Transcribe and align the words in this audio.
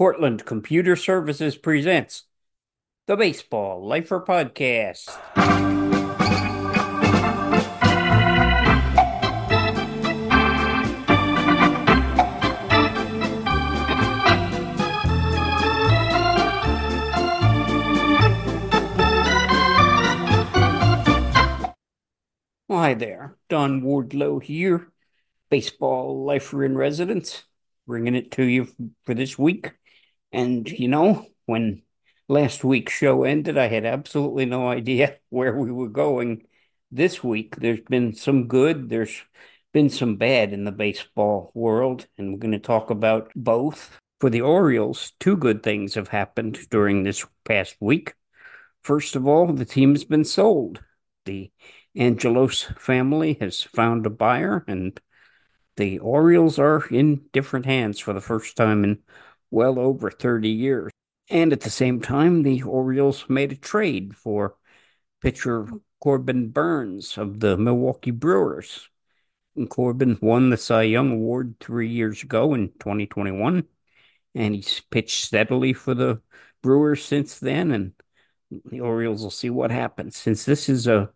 Cortland 0.00 0.46
Computer 0.46 0.96
Services 0.96 1.56
presents 1.56 2.22
the 3.06 3.18
Baseball 3.18 3.86
Lifer 3.86 4.24
Podcast. 4.26 5.10
Hi 22.70 22.94
there, 22.94 23.36
Don 23.50 23.82
Wardlow 23.82 24.42
here, 24.42 24.90
Baseball 25.50 26.24
Lifer 26.24 26.64
in 26.64 26.78
Residence, 26.78 27.42
bringing 27.86 28.14
it 28.14 28.30
to 28.30 28.44
you 28.44 28.66
for 29.04 29.12
this 29.12 29.38
week. 29.38 29.72
And 30.32 30.68
you 30.70 30.88
know, 30.88 31.26
when 31.46 31.82
last 32.28 32.64
week's 32.64 32.92
show 32.92 33.24
ended, 33.24 33.58
I 33.58 33.68
had 33.68 33.84
absolutely 33.84 34.46
no 34.46 34.68
idea 34.68 35.16
where 35.30 35.54
we 35.56 35.72
were 35.72 35.88
going 35.88 36.46
this 36.90 37.22
week. 37.22 37.56
There's 37.56 37.80
been 37.80 38.14
some 38.14 38.46
good, 38.48 38.88
there's 38.88 39.22
been 39.72 39.90
some 39.90 40.16
bad 40.16 40.52
in 40.52 40.64
the 40.64 40.72
baseball 40.72 41.50
world, 41.54 42.06
and 42.18 42.32
we're 42.32 42.38
going 42.38 42.52
to 42.52 42.58
talk 42.58 42.90
about 42.90 43.30
both. 43.34 43.98
For 44.20 44.28
the 44.28 44.42
Orioles, 44.42 45.12
two 45.18 45.36
good 45.36 45.62
things 45.62 45.94
have 45.94 46.08
happened 46.08 46.58
during 46.70 47.02
this 47.02 47.24
past 47.44 47.76
week. 47.80 48.14
First 48.82 49.16
of 49.16 49.26
all, 49.26 49.52
the 49.52 49.64
team 49.64 49.92
has 49.92 50.04
been 50.04 50.24
sold. 50.24 50.82
The 51.24 51.50
Angelos 51.96 52.64
family 52.78 53.38
has 53.40 53.62
found 53.62 54.04
a 54.04 54.10
buyer, 54.10 54.64
and 54.68 54.98
the 55.76 55.98
Orioles 56.00 56.58
are 56.58 56.86
in 56.88 57.22
different 57.32 57.66
hands 57.66 57.98
for 57.98 58.12
the 58.12 58.20
first 58.20 58.56
time 58.56 58.84
in 58.84 58.98
well 59.50 59.78
over 59.78 60.10
30 60.10 60.48
years. 60.48 60.90
And 61.28 61.52
at 61.52 61.60
the 61.60 61.70
same 61.70 62.00
time, 62.00 62.42
the 62.42 62.62
Orioles 62.62 63.24
made 63.28 63.52
a 63.52 63.56
trade 63.56 64.16
for 64.16 64.56
pitcher 65.20 65.68
Corbin 66.00 66.48
Burnes 66.48 67.18
of 67.18 67.40
the 67.40 67.56
Milwaukee 67.56 68.10
Brewers. 68.10 68.88
And 69.56 69.68
Corbin 69.68 70.18
won 70.20 70.50
the 70.50 70.56
Cy 70.56 70.82
Young 70.82 71.12
Award 71.12 71.56
three 71.60 71.88
years 71.88 72.22
ago 72.22 72.54
in 72.54 72.68
2021, 72.80 73.64
and 74.34 74.54
he's 74.54 74.80
pitched 74.90 75.24
steadily 75.24 75.72
for 75.72 75.94
the 75.94 76.20
Brewers 76.62 77.04
since 77.04 77.38
then. 77.38 77.70
And 77.72 77.92
the 78.64 78.80
Orioles 78.80 79.22
will 79.22 79.30
see 79.30 79.50
what 79.50 79.70
happens. 79.70 80.16
Since 80.16 80.44
this 80.44 80.68
is 80.68 80.86
a 80.86 81.10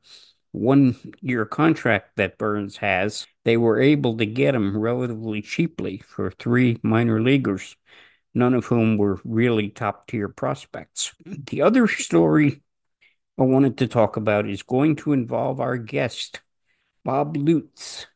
one 0.52 0.96
year 1.20 1.44
contract 1.44 2.16
that 2.16 2.38
Burnes 2.38 2.76
has, 2.78 3.26
they 3.44 3.56
were 3.56 3.80
able 3.80 4.16
to 4.18 4.26
get 4.26 4.54
him 4.54 4.76
relatively 4.76 5.42
cheaply 5.42 5.98
for 5.98 6.30
three 6.30 6.78
minor 6.82 7.20
leaguers 7.20 7.76
none 8.34 8.54
of 8.54 8.66
whom 8.66 8.98
were 8.98 9.20
really 9.24 9.68
top 9.68 10.08
tier 10.08 10.28
prospects. 10.28 11.12
The 11.24 11.62
other 11.62 11.86
story 11.88 12.62
I 13.38 13.42
wanted 13.42 13.78
to 13.78 13.86
talk 13.86 14.16
about 14.16 14.48
is 14.48 14.62
going 14.62 14.96
to 14.96 15.12
involve 15.12 15.60
our 15.60 15.76
guest, 15.76 16.40
Bob 17.04 17.36
Lutz. 17.36 18.06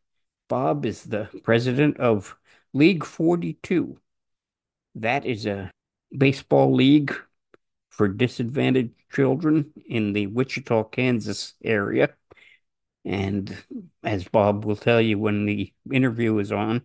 Bob 0.48 0.84
is 0.86 1.05
the 1.05 1.28
president 1.42 1.98
of 1.98 2.36
League 2.72 3.05
42. 3.05 3.98
That 4.96 5.24
is 5.24 5.46
a 5.46 5.70
baseball 6.16 6.74
league 6.74 7.14
for 7.91 8.08
disadvantaged 8.08 8.94
children 9.12 9.72
in 9.89 10.12
the 10.12 10.27
Wichita, 10.27 10.84
Kansas 10.84 11.55
area. 11.62 12.11
And 13.05 13.56
as 14.05 14.24
Bob 14.24 14.64
will 14.64 14.77
tell 14.77 15.00
you 15.00 15.19
when 15.19 15.46
the 15.46 15.72
interview 15.91 16.39
is 16.39 16.52
on, 16.52 16.83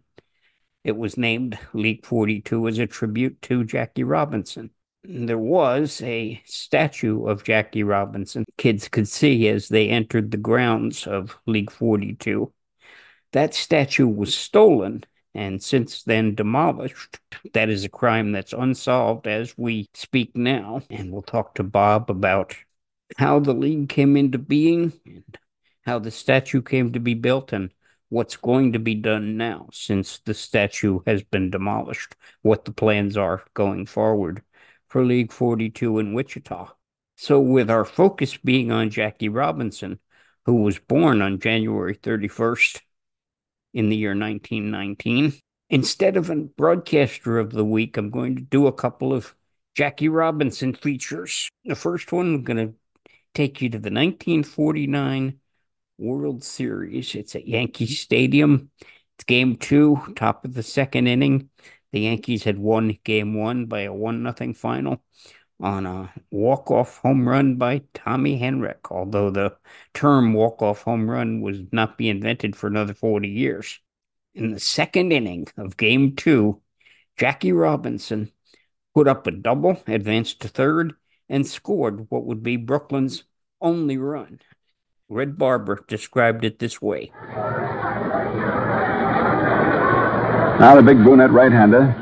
it 0.84 0.98
was 0.98 1.18
named 1.18 1.58
League 1.74 2.06
42 2.06 2.68
as 2.68 2.80
a 2.80 2.88
tribute 2.88 3.42
to 3.44 3.64
Jackie 3.64 4.04
Robinson. 4.04 4.72
There 5.04 5.40
was 5.40 6.02
a 6.02 6.42
statue 6.46 7.26
of 7.26 7.44
Jackie 7.44 7.84
Robinson 7.84 8.46
kids 8.58 8.88
could 8.88 9.08
see 9.08 9.48
as 9.50 9.68
they 9.68 9.90
entered 9.90 10.32
the 10.32 10.38
grounds 10.38 11.06
of 11.08 11.38
League 11.46 11.72
42. 11.72 12.54
That 13.34 13.54
statue 13.54 14.08
was 14.08 14.36
stolen 14.36 15.04
and 15.34 15.62
since 15.62 16.04
then 16.04 16.36
demolished. 16.36 17.20
That 17.54 17.70
is 17.70 17.84
a 17.84 17.90
crime 17.90 18.32
that's 18.32 18.54
unsolved 18.54 19.28
as 19.28 19.58
we 19.58 19.90
speak 19.94 20.36
now. 20.36 20.82
And 20.90 21.12
we'll 21.12 21.22
talk 21.22 21.56
to 21.56 21.64
Bob 21.64 22.10
about 22.10 22.56
how 23.18 23.40
the 23.40 23.54
league 23.54 23.90
came 23.90 24.16
into 24.16 24.38
being 24.38 24.94
and 25.06 25.38
how 25.86 26.00
the 26.00 26.12
statue 26.12 26.62
came 26.62 26.94
to 26.94 27.00
be 27.00 27.14
built 27.14 27.52
and 27.52 27.72
what's 28.14 28.38
going 28.38 28.74
to 28.74 28.80
be 28.80 28.94
done 28.94 29.38
now 29.38 29.68
since 29.74 30.20
the 30.20 30.36
statue 30.36 31.00
has 31.08 31.24
been 31.24 31.50
demolished, 31.50 32.16
what 32.44 32.64
the 32.64 32.72
plans 32.72 33.18
are 33.18 33.44
going 33.56 33.88
forward 33.88 34.44
for 34.88 35.04
League 35.04 35.32
42 35.32 35.98
in 35.98 36.14
Wichita. 36.14 36.70
So, 37.18 37.40
with 37.40 37.72
our 37.72 37.84
focus 37.84 38.38
being 38.38 38.72
on 38.72 38.92
Jackie 38.92 39.30
Robinson, 39.30 40.00
who 40.46 40.62
was 40.62 40.78
born 40.78 41.24
on 41.24 41.40
January 41.40 41.96
31st 41.96 42.82
in 43.74 43.90
the 43.90 43.96
year 43.96 44.12
1919, 44.12 45.34
instead 45.72 46.16
of 46.16 46.30
a 46.30 46.36
broadcaster 46.36 47.40
of 47.40 47.52
the 47.52 47.66
week, 47.66 47.98
I'm 47.98 48.12
going 48.12 48.36
to 48.36 48.44
do 48.44 48.68
a 48.68 48.74
couple 48.74 49.12
of 49.12 49.34
Jackie 49.74 50.10
Robinson 50.10 50.76
features. 50.76 51.50
The 51.66 51.74
first 51.74 52.12
one, 52.12 52.36
I'm 52.36 52.44
going 52.44 52.68
to 52.68 52.74
take 53.34 53.60
you 53.60 53.70
to 53.70 53.80
the 53.80 53.90
1949 53.90 55.40
World 55.98 56.44
Series. 56.44 57.16
It's 57.16 57.36
at 57.36 57.48
Yankee 57.48 57.86
Stadium. 57.86 58.70
It's 59.18 59.26
game 59.26 59.58
two, 59.58 60.02
top 60.16 60.46
of 60.46 60.54
the 60.54 60.64
second 60.64 61.08
inning. 61.08 61.50
The 61.92 62.02
Yankees 62.02 62.44
had 62.44 62.58
won 62.58 62.98
game 63.04 63.36
one 63.36 63.68
by 63.68 63.82
a 63.82 63.94
one 63.94 64.24
nothing 64.24 64.54
final 64.54 65.04
on 65.62 65.86
a 65.86 66.12
walk-off 66.32 66.98
home 66.98 67.28
run 67.28 67.56
by 67.56 67.84
Tommy 67.94 68.40
Henrich, 68.40 68.92
although 68.92 69.30
the 69.30 69.56
term 69.94 70.34
walk-off 70.34 70.82
home 70.82 71.10
run 71.10 71.42
would 71.42 71.72
not 71.72 71.98
be 71.98 72.10
invented 72.10 72.56
for 72.56 72.68
another 72.68 72.94
40 72.94 73.30
years. 73.30 73.80
In 74.34 74.52
the 74.52 74.60
second 74.60 75.14
inning 75.14 75.48
of 75.58 75.78
game 75.78 76.16
two, 76.16 76.62
Jackie 77.18 77.52
Robinson 77.52 78.32
put 78.96 79.08
up 79.08 79.28
a 79.28 79.32
double, 79.32 79.82
advanced 79.88 80.42
to 80.42 80.48
third, 80.48 80.94
and 81.30 81.46
scored 81.46 82.08
what 82.10 82.26
would 82.26 82.44
be 82.44 82.58
Brooklyn's 82.58 83.24
only 83.62 83.98
run. 83.98 84.40
Red 85.14 85.38
Barber 85.38 85.86
described 85.88 86.44
it 86.44 86.58
this 86.58 86.82
way. 86.82 87.12
Now 90.58 90.74
the 90.74 90.82
big 90.82 90.98
brunette 91.06 91.30
right-hander 91.30 91.94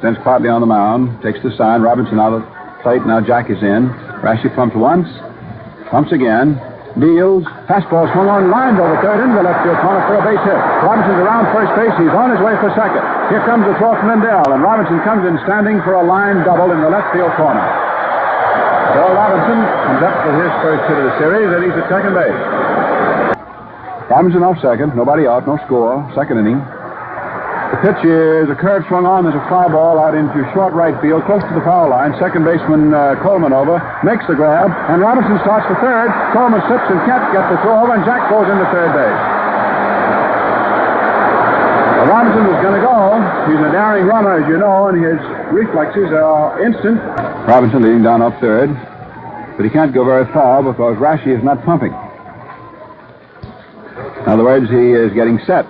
sends 0.00 0.16
partly 0.24 0.48
on 0.48 0.64
the 0.64 0.66
mound, 0.66 1.20
takes 1.20 1.44
the 1.44 1.52
sign. 1.60 1.84
Robinson 1.84 2.16
out 2.16 2.32
of 2.32 2.40
plate. 2.80 3.04
Now 3.04 3.20
Jack 3.20 3.50
is 3.52 3.60
in. 3.60 3.92
Raschi 4.24 4.48
pumps 4.56 4.72
once, 4.74 5.04
pumps 5.92 6.08
again, 6.10 6.56
deals. 6.96 7.44
Fastball 7.68 8.08
swung 8.16 8.32
on, 8.32 8.48
lined 8.48 8.80
over 8.80 8.96
third 9.04 9.20
into 9.20 9.36
the 9.36 9.44
left 9.44 9.60
field 9.68 9.76
corner 9.84 10.00
for 10.08 10.16
a 10.16 10.24
base 10.24 10.40
hit. 10.48 10.56
Robinson's 10.88 11.20
around 11.20 11.52
first 11.52 11.72
base. 11.76 11.92
He's 12.00 12.16
on 12.16 12.32
his 12.32 12.40
way 12.40 12.56
for 12.64 12.72
second. 12.72 13.04
Here 13.28 13.44
comes 13.44 13.68
the 13.68 13.76
throw 13.76 13.92
from 14.00 14.08
Lindell, 14.08 14.56
and 14.56 14.64
Robinson 14.64 15.04
comes 15.04 15.28
in 15.28 15.36
standing 15.44 15.84
for 15.84 16.00
a 16.00 16.04
line 16.08 16.48
double 16.48 16.72
in 16.72 16.80
the 16.80 16.88
left 16.88 17.12
field 17.12 17.30
corner. 17.36 17.60
Bill 18.94 19.12
Robinson 19.12 19.58
comes 19.58 20.02
up 20.04 20.16
for 20.24 20.32
his 20.38 20.52
first 20.64 20.82
hit 20.88 20.96
of 20.98 21.04
the 21.04 21.14
series, 21.20 21.48
and 21.52 21.60
he's 21.64 21.76
at 21.76 21.86
second 21.92 22.14
base. 22.16 22.40
Robinson 24.08 24.42
off 24.42 24.56
second. 24.64 24.96
Nobody 24.96 25.28
out. 25.28 25.44
No 25.46 25.60
score. 25.68 26.00
Second 26.16 26.40
inning. 26.40 26.58
The 27.68 27.76
pitch 27.84 28.00
is 28.00 28.48
a 28.48 28.56
curve 28.56 28.88
swung 28.88 29.04
on. 29.04 29.28
There's 29.28 29.36
a 29.36 29.44
fly 29.52 29.68
ball 29.68 30.00
out 30.00 30.16
into 30.16 30.40
short 30.56 30.72
right 30.72 30.96
field, 31.04 31.28
close 31.28 31.44
to 31.44 31.52
the 31.52 31.60
foul 31.60 31.92
line. 31.92 32.16
Second 32.16 32.48
baseman 32.48 32.96
uh, 32.96 33.20
Coleman 33.20 33.52
over, 33.52 33.76
makes 34.00 34.24
the 34.24 34.32
grab, 34.32 34.72
and 34.88 35.04
Robinson 35.04 35.36
starts 35.44 35.68
for 35.68 35.76
third. 35.84 36.08
Coleman 36.32 36.64
slips 36.64 36.88
and 36.88 36.96
can't 37.04 37.28
get 37.28 37.44
the 37.52 37.60
throw 37.60 37.84
over, 37.84 37.92
and 37.92 38.08
Jack 38.08 38.32
goes 38.32 38.48
into 38.48 38.64
third 38.72 38.88
base. 38.96 39.20
Robinson 42.08 42.48
was 42.48 42.56
going 42.64 42.80
to 42.80 42.84
go. 42.88 43.20
He's 43.52 43.60
a 43.60 43.68
daring 43.68 44.08
runner, 44.08 44.40
as 44.40 44.48
you 44.48 44.56
know, 44.56 44.88
and 44.88 44.96
his 44.96 45.20
reflexes 45.52 46.12
are 46.12 46.60
uh, 46.60 46.66
instant. 46.66 46.98
Robinson 47.48 47.82
leading 47.82 48.02
down 48.02 48.22
up 48.22 48.38
third, 48.40 48.68
but 49.56 49.64
he 49.64 49.70
can't 49.70 49.92
go 49.92 50.04
very 50.04 50.26
far 50.32 50.62
because 50.62 50.96
Raschi 50.96 51.36
is 51.36 51.42
not 51.42 51.64
pumping. 51.64 51.92
In 54.22 54.28
other 54.28 54.44
words, 54.44 54.68
he 54.68 54.92
is 54.92 55.12
getting 55.16 55.40
set. 55.48 55.64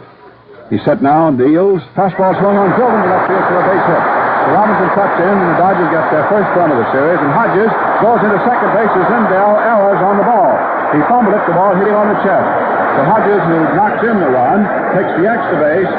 He's 0.68 0.84
set 0.84 1.00
now, 1.00 1.30
deals. 1.30 1.80
Fastball 1.96 2.36
swung 2.36 2.58
on, 2.58 2.74
drove 2.76 2.92
into 2.92 3.08
left 3.08 3.30
field 3.30 3.44
for 3.48 3.56
a 3.56 3.64
base 3.64 3.86
hit. 3.88 4.02
So 4.04 4.48
Robinson 4.52 4.88
tucks 4.92 5.18
in, 5.22 5.32
and 5.32 5.48
the 5.54 5.58
Dodgers 5.62 5.88
get 5.88 6.04
their 6.12 6.26
first 6.28 6.50
run 6.58 6.68
of 6.74 6.78
the 6.82 6.88
series, 6.92 7.20
and 7.24 7.30
Hodges 7.32 7.72
goes 8.04 8.20
into 8.20 8.36
second 8.44 8.70
base 8.76 8.92
as 8.92 9.06
Lindell 9.08 9.54
errors 9.62 10.00
on 10.04 10.14
the 10.20 10.26
ball. 10.28 10.52
He 10.92 11.00
fumbled 11.08 11.32
it, 11.32 11.42
the 11.48 11.56
ball 11.56 11.72
hit 11.76 11.88
him 11.88 11.96
on 11.96 12.08
the 12.12 12.20
chest. 12.20 12.48
So 12.96 13.00
Hodges, 13.08 13.42
who 13.48 13.58
knocks 13.76 14.02
in 14.04 14.16
the 14.20 14.30
run, 14.32 14.66
takes 14.92 15.12
the 15.16 15.24
extra 15.24 15.56
base, 15.56 15.92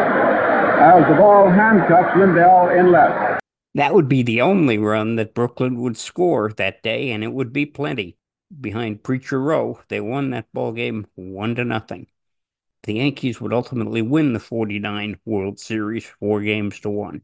as 0.84 1.02
the 1.10 1.18
ball 1.18 1.50
handcuffs 1.50 2.14
Lindell 2.14 2.70
in 2.70 2.92
left. 2.92 3.40
That 3.76 3.94
would 3.94 4.10
be 4.10 4.24
the 4.24 4.42
only 4.42 4.78
run 4.78 5.16
that 5.18 5.34
Brooklyn 5.34 5.80
would 5.82 5.98
score 5.98 6.52
that 6.54 6.82
day, 6.82 7.12
and 7.12 7.24
it 7.24 7.32
would 7.32 7.54
be 7.54 7.66
plenty. 7.66 8.18
Behind 8.60 9.04
Preacher 9.04 9.40
Roe, 9.40 9.80
they 9.90 10.02
won 10.02 10.32
that 10.32 10.52
ball 10.54 10.72
game 10.72 11.06
one 11.16 11.56
to 11.56 11.64
nothing. 11.64 12.08
The 12.84 12.94
Yankees 12.94 13.40
would 13.40 13.54
ultimately 13.54 14.02
win 14.02 14.34
the 14.34 14.40
49 14.40 15.20
World 15.26 15.60
Series 15.60 16.06
four 16.06 16.42
games 16.42 16.80
to 16.80 16.90
one. 16.90 17.22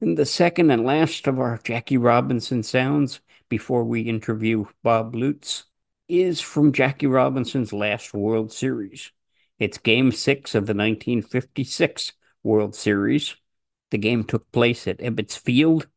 And 0.00 0.16
the 0.16 0.26
second 0.26 0.70
and 0.70 0.84
last 0.84 1.26
of 1.26 1.38
our 1.38 1.58
Jackie 1.62 1.98
Robinson 1.98 2.62
sounds 2.62 3.20
before 3.48 3.84
we 3.84 4.00
interview 4.00 4.64
Bob 4.82 5.14
Lutz 5.14 5.64
is 6.08 6.40
from 6.40 6.72
Jackie 6.72 7.06
Robinson's 7.06 7.72
last 7.72 8.14
World 8.14 8.50
Series. 8.50 9.12
It's 9.58 9.78
game 9.78 10.10
six 10.10 10.54
of 10.54 10.66
the 10.66 10.74
1956 10.74 12.14
World 12.42 12.74
Series. 12.74 13.36
The 13.90 13.98
game 13.98 14.24
took 14.24 14.50
place 14.52 14.86
at 14.86 14.98
Ebbets 14.98 15.38
Field. 15.38 15.88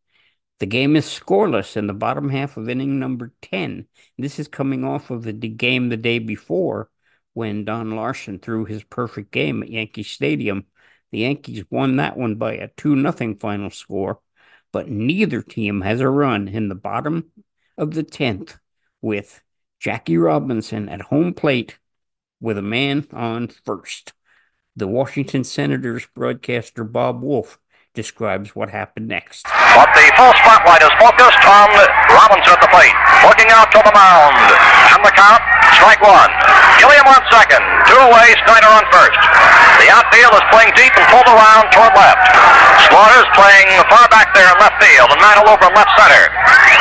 The 0.60 0.66
game 0.66 0.96
is 0.96 1.06
scoreless 1.06 1.76
in 1.76 1.88
the 1.88 1.94
bottom 1.94 2.30
half 2.30 2.58
of 2.58 2.70
inning 2.70 3.00
number 3.00 3.34
10. 3.42 3.88
This 4.18 4.40
is 4.40 4.48
coming 4.48 4.84
off 4.84 5.10
of 5.10 5.24
the 5.24 5.34
game 5.34 5.90
the 5.90 5.98
day 5.98 6.20
before 6.20 6.90
when 7.34 7.66
Don 7.66 7.96
Larsen 7.96 8.40
threw 8.40 8.66
his 8.66 8.84
perfect 8.84 9.32
game 9.32 9.64
at 9.64 9.70
Yankee 9.70 10.04
Stadium. 10.04 10.66
The 11.12 11.20
Yankees 11.20 11.66
won 11.70 11.98
that 11.98 12.18
one 12.18 12.36
by 12.36 12.54
a 12.54 12.70
2 12.78 13.02
0 13.02 13.36
final 13.40 13.70
score, 13.70 14.20
but 14.72 14.90
neither 14.90 15.42
team 15.42 15.82
has 15.82 16.00
a 16.00 16.10
run 16.10 16.48
in 16.48 16.70
the 16.70 16.76
bottom 16.76 17.32
of 17.78 17.94
the 17.94 18.04
10th 18.04 18.58
with 19.02 19.42
Jackie 19.80 20.18
Robinson 20.18 20.90
at 20.90 21.02
home 21.02 21.34
plate 21.34 21.78
with 22.40 22.58
a 22.58 22.64
man 22.64 23.08
on 23.12 23.48
first. 23.48 24.14
The 24.76 24.88
Washington 24.88 25.44
Senators 25.44 26.08
broadcaster 26.16 26.84
Bob 26.84 27.22
Wolff 27.22 27.60
describes 27.94 28.58
what 28.58 28.74
happened 28.74 29.06
next. 29.06 29.46
But 29.46 29.90
the 29.94 30.06
full 30.18 30.34
spotlight 30.42 30.82
is 30.82 30.94
focused 30.98 31.42
on 31.46 31.70
Robinson 32.10 32.58
at 32.58 32.62
the 32.62 32.72
plate, 32.74 32.94
looking 33.22 33.50
out 33.54 33.70
to 33.70 33.80
the 33.86 33.94
mound. 33.94 34.34
And 34.94 35.02
the 35.06 35.14
count, 35.14 35.42
strike 35.78 36.02
one. 36.02 36.30
Gilliam 36.82 37.06
on 37.06 37.22
second. 37.30 37.62
Two 37.86 38.02
away, 38.02 38.34
Snider 38.46 38.70
on 38.74 38.86
first. 38.90 39.22
The 39.78 39.88
outfield 39.94 40.34
is 40.34 40.46
playing 40.50 40.74
deep 40.74 40.94
and 40.98 41.06
pulled 41.14 41.30
around 41.30 41.70
toward 41.70 41.94
left. 41.94 42.26
Slaughter's 42.90 43.30
playing 43.38 43.70
far 43.90 44.10
back 44.10 44.34
there 44.34 44.50
in 44.50 44.58
left 44.58 44.82
field 44.82 45.14
and 45.14 45.22
Mantle 45.22 45.54
over 45.54 45.70
left 45.78 45.94
center. 45.94 46.34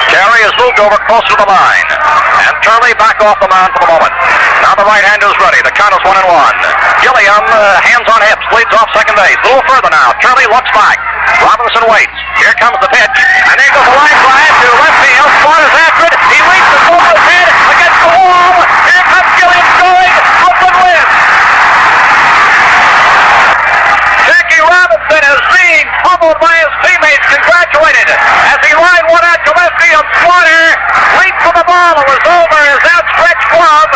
Carey 0.09 0.41
has 0.49 0.57
moved 0.57 0.81
over 0.81 0.97
closer 1.09 1.37
to 1.37 1.39
the 1.41 1.49
line. 1.49 1.89
And 2.49 2.55
Turley 2.65 2.97
back 2.97 3.21
off 3.21 3.37
the 3.41 3.49
mound 3.53 3.73
for 3.77 3.85
the 3.85 3.91
moment. 3.93 4.13
Now 4.63 4.79
the 4.79 4.87
right 4.87 5.03
hander 5.03 5.27
is 5.27 5.35
ready. 5.43 5.59
The 5.67 5.75
count 5.75 5.91
is 5.91 6.03
one 6.07 6.15
and 6.15 6.29
one. 6.31 6.55
Gilliam, 7.03 7.43
uh, 7.51 7.83
hands 7.83 8.07
on 8.07 8.23
hips, 8.23 8.47
leads 8.55 8.71
off 8.79 8.87
second 8.95 9.19
base. 9.19 9.35
A 9.43 9.51
little 9.51 9.67
further 9.67 9.91
now. 9.91 10.15
Turley 10.23 10.47
looks 10.47 10.71
back. 10.71 11.03
Robinson 11.43 11.83
waits. 11.91 12.15
Here 12.39 12.55
comes 12.63 12.79
the 12.79 12.87
pitch. 12.87 13.17
And 13.51 13.59
there 13.59 13.73
goes 13.75 13.83
the 13.83 13.97
line 13.99 14.15
drive 14.23 14.55
to 14.63 14.71
left 14.79 14.99
field. 15.03 15.31
Slaughter's 15.43 15.77
after 15.83 16.05
it. 16.07 16.15
He 16.31 16.39
leaps 16.47 16.71
the 16.79 16.95
his 16.95 17.19
head 17.27 17.49
against 17.75 17.99
the 18.07 18.11
wall. 18.15 18.55
Here 18.87 19.05
comes 19.11 19.31
Gilliam 19.35 19.67
going. 19.83 20.13
Open 20.47 20.75
wins. 20.79 21.11
Jackie 24.31 24.63
Robinson 24.63 25.23
is 25.27 25.43
being 25.59 25.87
pummeled 26.07 26.39
by 26.39 26.55
his 26.63 26.73
teammates. 26.87 27.27
Congratulated 27.35 28.09
as 28.15 28.59
he 28.63 28.73
lined 28.79 29.07
one 29.11 29.27
out 29.27 29.43
to 29.43 29.53
left 29.59 29.75
field. 29.83 30.07
Slaughter 30.23 30.63
leaped 31.19 31.43
for 31.43 31.51
the 31.51 31.67
ball. 31.67 31.99
It 31.99 32.07
was 32.07 32.23
over 32.31 32.59
his 32.63 32.83
outstretched 32.95 33.49
glove. 33.51 33.91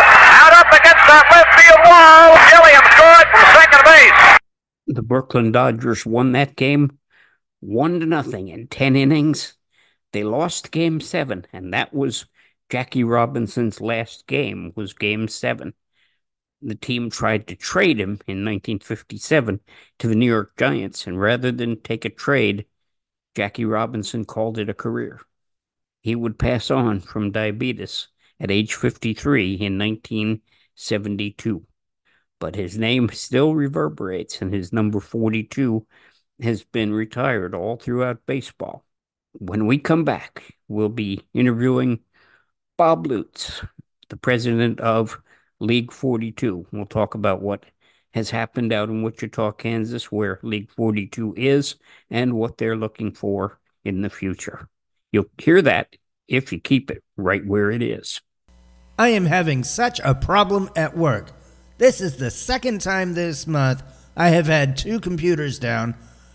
Against 0.71 1.05
that 1.07 1.25
left 1.31 1.51
field 1.59 1.81
wall. 1.87 2.35
Gilliam 2.51 2.85
scored 2.91 3.27
from 3.31 3.45
second 3.55 3.83
base. 3.85 4.37
The 4.87 5.01
Brooklyn 5.01 5.51
Dodgers 5.51 6.05
won 6.05 6.31
that 6.33 6.55
game 6.55 6.97
one 7.59 7.99
to 7.99 8.05
nothing 8.05 8.47
in 8.47 8.67
10 8.67 8.95
innings. 8.95 9.55
They 10.13 10.23
lost 10.23 10.71
game 10.71 11.01
seven, 11.01 11.45
and 11.51 11.73
that 11.73 11.93
was 11.93 12.25
Jackie 12.69 13.03
Robinson's 13.03 13.81
last 13.81 14.27
game, 14.27 14.73
was 14.75 14.93
game 14.93 15.27
seven. 15.27 15.73
The 16.61 16.75
team 16.75 17.09
tried 17.09 17.47
to 17.47 17.55
trade 17.55 17.99
him 17.99 18.19
in 18.27 18.43
1957 18.43 19.59
to 19.99 20.07
the 20.07 20.15
New 20.15 20.25
York 20.25 20.53
Giants, 20.57 21.05
and 21.05 21.19
rather 21.19 21.51
than 21.51 21.81
take 21.81 22.03
a 22.03 22.09
trade, 22.09 22.65
Jackie 23.35 23.65
Robinson 23.65 24.25
called 24.25 24.57
it 24.57 24.69
a 24.69 24.73
career. 24.73 25.21
He 26.01 26.15
would 26.15 26.39
pass 26.39 26.71
on 26.71 27.01
from 27.01 27.31
diabetes 27.31 28.07
at 28.39 28.49
age 28.49 28.73
53 28.73 29.53
in 29.55 29.77
1972. 30.77 31.65
But 32.39 32.55
his 32.55 32.77
name 32.77 33.09
still 33.09 33.55
reverberates, 33.55 34.41
and 34.41 34.53
his 34.53 34.71
number 34.71 34.99
42 34.99 35.85
has 36.41 36.63
been 36.63 36.93
retired 36.93 37.55
all 37.55 37.77
throughout 37.77 38.25
baseball. 38.27 38.85
When 39.33 39.65
we 39.65 39.79
come 39.79 40.03
back, 40.03 40.55
we'll 40.67 40.89
be 40.89 41.21
interviewing 41.33 42.01
Bob 42.77 43.07
Lutz, 43.07 43.63
the 44.09 44.17
president 44.17 44.79
of 44.79 45.19
League 45.59 45.91
42. 45.91 46.67
We'll 46.71 46.85
talk 46.85 47.15
about 47.15 47.41
what 47.41 47.65
has 48.13 48.29
happened 48.29 48.71
out 48.71 48.89
in 48.89 49.01
Wichita, 49.01 49.53
Kansas, 49.53 50.11
where 50.11 50.39
League 50.43 50.71
42 50.71 51.33
is, 51.35 51.75
and 52.11 52.33
what 52.33 52.57
they're 52.57 52.77
looking 52.77 53.11
for 53.11 53.59
in 53.83 54.01
the 54.01 54.09
future. 54.11 54.69
You'll 55.11 55.25
hear 55.39 55.61
that 55.63 55.95
if 56.27 56.51
you 56.51 56.59
keep 56.59 56.91
it 56.91 57.03
right 57.15 57.45
where 57.45 57.71
it 57.71 57.81
is. 57.81 58.21
I 58.99 59.09
am 59.09 59.27
having 59.27 59.63
such 59.63 60.01
a 60.03 60.15
problem 60.15 60.71
at 60.75 60.97
work. 60.97 61.29
This 61.77 62.01
is 62.01 62.17
the 62.17 62.31
second 62.31 62.81
time 62.81 63.13
this 63.13 63.45
month 63.45 63.83
I 64.15 64.29
have 64.29 64.47
had 64.47 64.75
two 64.75 64.99
computers 64.99 65.59
down 65.59 65.93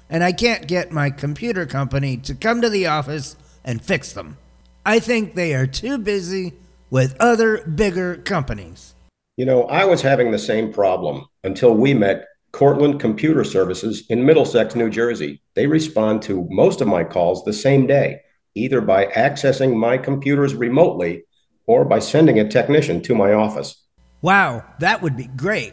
and 0.09 0.23
I 0.23 0.31
can't 0.31 0.69
get 0.69 0.93
my 0.93 1.11
computer 1.11 1.67
company 1.67 2.19
to 2.19 2.37
come 2.37 2.61
to 2.61 2.71
the 2.71 2.87
office 2.87 3.35
and 3.65 3.83
fix 3.83 4.13
them. 4.13 4.39
I 4.87 5.01
think 5.01 5.35
they 5.35 5.55
are 5.55 5.67
too 5.67 5.99
busy 5.99 6.53
with 6.89 7.17
other 7.19 7.65
bigger 7.65 8.19
companies. 8.19 8.95
You 9.37 9.47
know, 9.47 9.65
I 9.65 9.85
was 9.85 10.03
having 10.03 10.31
the 10.31 10.39
same 10.39 10.73
problem 10.73 11.27
until 11.43 11.75
we 11.75 11.95
met 11.95 12.27
Cortland 12.53 13.01
Computer 13.01 13.43
Services 13.43 14.05
in 14.09 14.25
Middlesex, 14.25 14.77
New 14.77 14.89
Jersey. 14.91 15.43
They 15.55 15.67
respond 15.67 16.23
to 16.23 16.47
most 16.49 16.81
of 16.81 16.87
my 16.87 17.03
calls 17.03 17.43
the 17.43 17.53
same 17.53 17.89
day, 17.89 18.21
either 18.55 18.81
by 18.81 19.07
accessing 19.07 19.75
my 19.75 19.99
computers 19.99 20.55
remotely 20.55 21.25
or 21.73 21.87
by 21.87 21.99
sending 21.99 22.39
a 22.39 22.47
technician 22.47 23.01
to 23.01 23.15
my 23.15 23.33
office. 23.33 23.83
Wow, 24.21 24.63
that 24.79 25.01
would 25.01 25.17
be 25.17 25.27
great. 25.27 25.73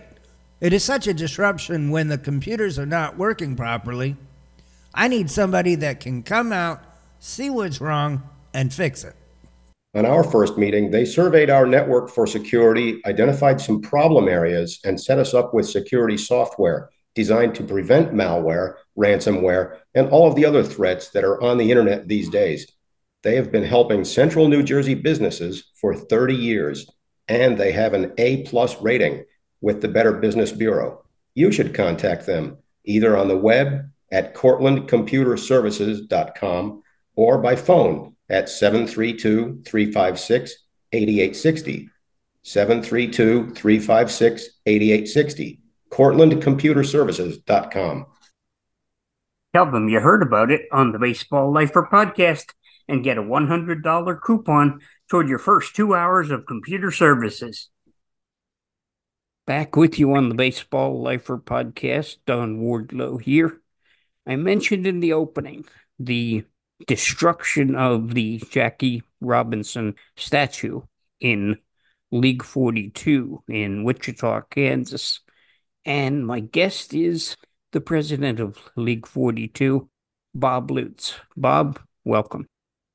It 0.62 0.72
is 0.72 0.84
such 0.84 1.08
a 1.08 1.14
disruption 1.14 1.92
when 1.92 2.08
the 2.08 2.18
computers 2.18 2.80
are 2.80 2.86
not 2.86 3.18
working 3.18 3.58
properly. 3.58 4.16
I 4.94 5.10
need 5.10 5.30
somebody 5.30 5.76
that 5.76 6.00
can 6.00 6.24
come 6.24 6.54
out, 6.54 6.82
see 7.20 7.50
what's 7.50 7.82
wrong, 7.82 8.24
and 8.54 8.74
fix 8.74 9.04
it. 9.04 9.16
On 9.94 10.06
our 10.06 10.24
first 10.24 10.58
meeting, 10.58 10.90
they 10.90 11.04
surveyed 11.04 11.50
our 11.50 11.66
network 11.66 12.10
for 12.10 12.26
security, 12.26 13.02
identified 13.06 13.60
some 13.60 13.82
problem 13.82 14.30
areas, 14.30 14.80
and 14.86 15.00
set 15.00 15.20
us 15.20 15.34
up 15.34 15.54
with 15.54 15.68
security 15.68 16.18
software 16.18 16.90
designed 17.14 17.56
to 17.56 17.64
prevent 17.64 18.14
malware, 18.14 18.76
ransomware, 18.98 19.80
and 19.96 20.08
all 20.10 20.28
of 20.28 20.36
the 20.36 20.46
other 20.46 20.64
threats 20.64 21.10
that 21.10 21.26
are 21.26 21.42
on 21.44 21.58
the 21.58 21.70
internet 21.70 22.08
these 22.08 22.30
days. 22.30 22.72
They 23.24 23.36
have 23.36 23.52
been 23.52 23.64
helping 23.64 24.06
central 24.06 24.48
New 24.48 24.64
Jersey 24.64 24.94
businesses 24.94 25.66
for 25.76 25.94
30 25.94 26.36
years, 26.36 26.90
and 27.28 27.58
they 27.58 27.74
have 27.74 27.94
an 27.94 28.14
A 28.18 28.44
plus 28.44 28.82
rating 28.82 29.26
with 29.62 29.82
the 29.82 29.90
Better 29.90 30.14
Business 30.14 30.52
Bureau. 30.52 31.04
You 31.36 31.52
should 31.52 31.74
contact 31.74 32.26
them 32.26 32.58
either 32.86 33.18
on 33.18 33.28
the 33.28 33.38
web 33.38 33.90
at 34.12 34.34
cortlandcomputerservices.com 34.34 36.84
or 37.16 37.38
by 37.38 37.56
phone 37.56 38.16
at 38.30 38.50
732 38.50 39.62
356 39.66 40.56
8860. 40.92 41.90
732 42.42 43.54
356 43.54 44.50
8860. 44.66 45.60
CortlandComputerServices.com. 45.92 48.06
Tell 49.54 49.72
them 49.72 49.90
you 49.90 50.00
heard 50.00 50.22
about 50.22 50.52
it 50.52 50.68
on 50.72 50.92
the 50.92 51.00
Baseball 51.00 51.52
Lifer 51.52 51.88
podcast 51.92 52.54
and 52.90 53.04
get 53.04 53.18
a 53.18 53.22
$100 53.22 54.22
coupon 54.22 54.82
toward 55.10 55.30
your 55.30 55.40
first 55.40 55.76
two 55.76 55.94
hours 55.94 56.32
of 56.32 56.48
computer 56.48 56.92
services. 56.92 57.70
Back 59.46 59.76
with 59.76 59.98
you 59.98 60.14
on 60.16 60.30
the 60.30 60.36
Baseball 60.36 61.02
Lifer 61.02 61.38
podcast, 61.38 62.18
Don 62.26 62.60
Wardlow 62.60 63.22
here. 63.22 63.62
I 64.28 64.36
mentioned 64.36 64.86
in 64.86 65.00
the 65.00 65.14
opening 65.14 65.66
the 65.98 66.44
destruction 66.88 67.76
of 67.76 68.14
the 68.14 68.42
Jackie 68.50 69.04
Robinson 69.22 69.96
statue 70.18 70.82
in 71.20 71.58
League 72.12 72.44
42 72.44 73.44
in 73.48 73.84
Wichita, 73.84 74.42
Kansas. 74.50 75.20
And 75.86 76.26
my 76.26 76.40
guest 76.40 76.94
is 76.94 77.38
the 77.72 77.82
president 77.82 78.40
of 78.40 78.58
League 78.76 79.08
42, 79.08 79.90
Bob 80.34 80.72
Lutz. 80.72 81.16
Bob, 81.36 81.80
welcome. 82.04 82.48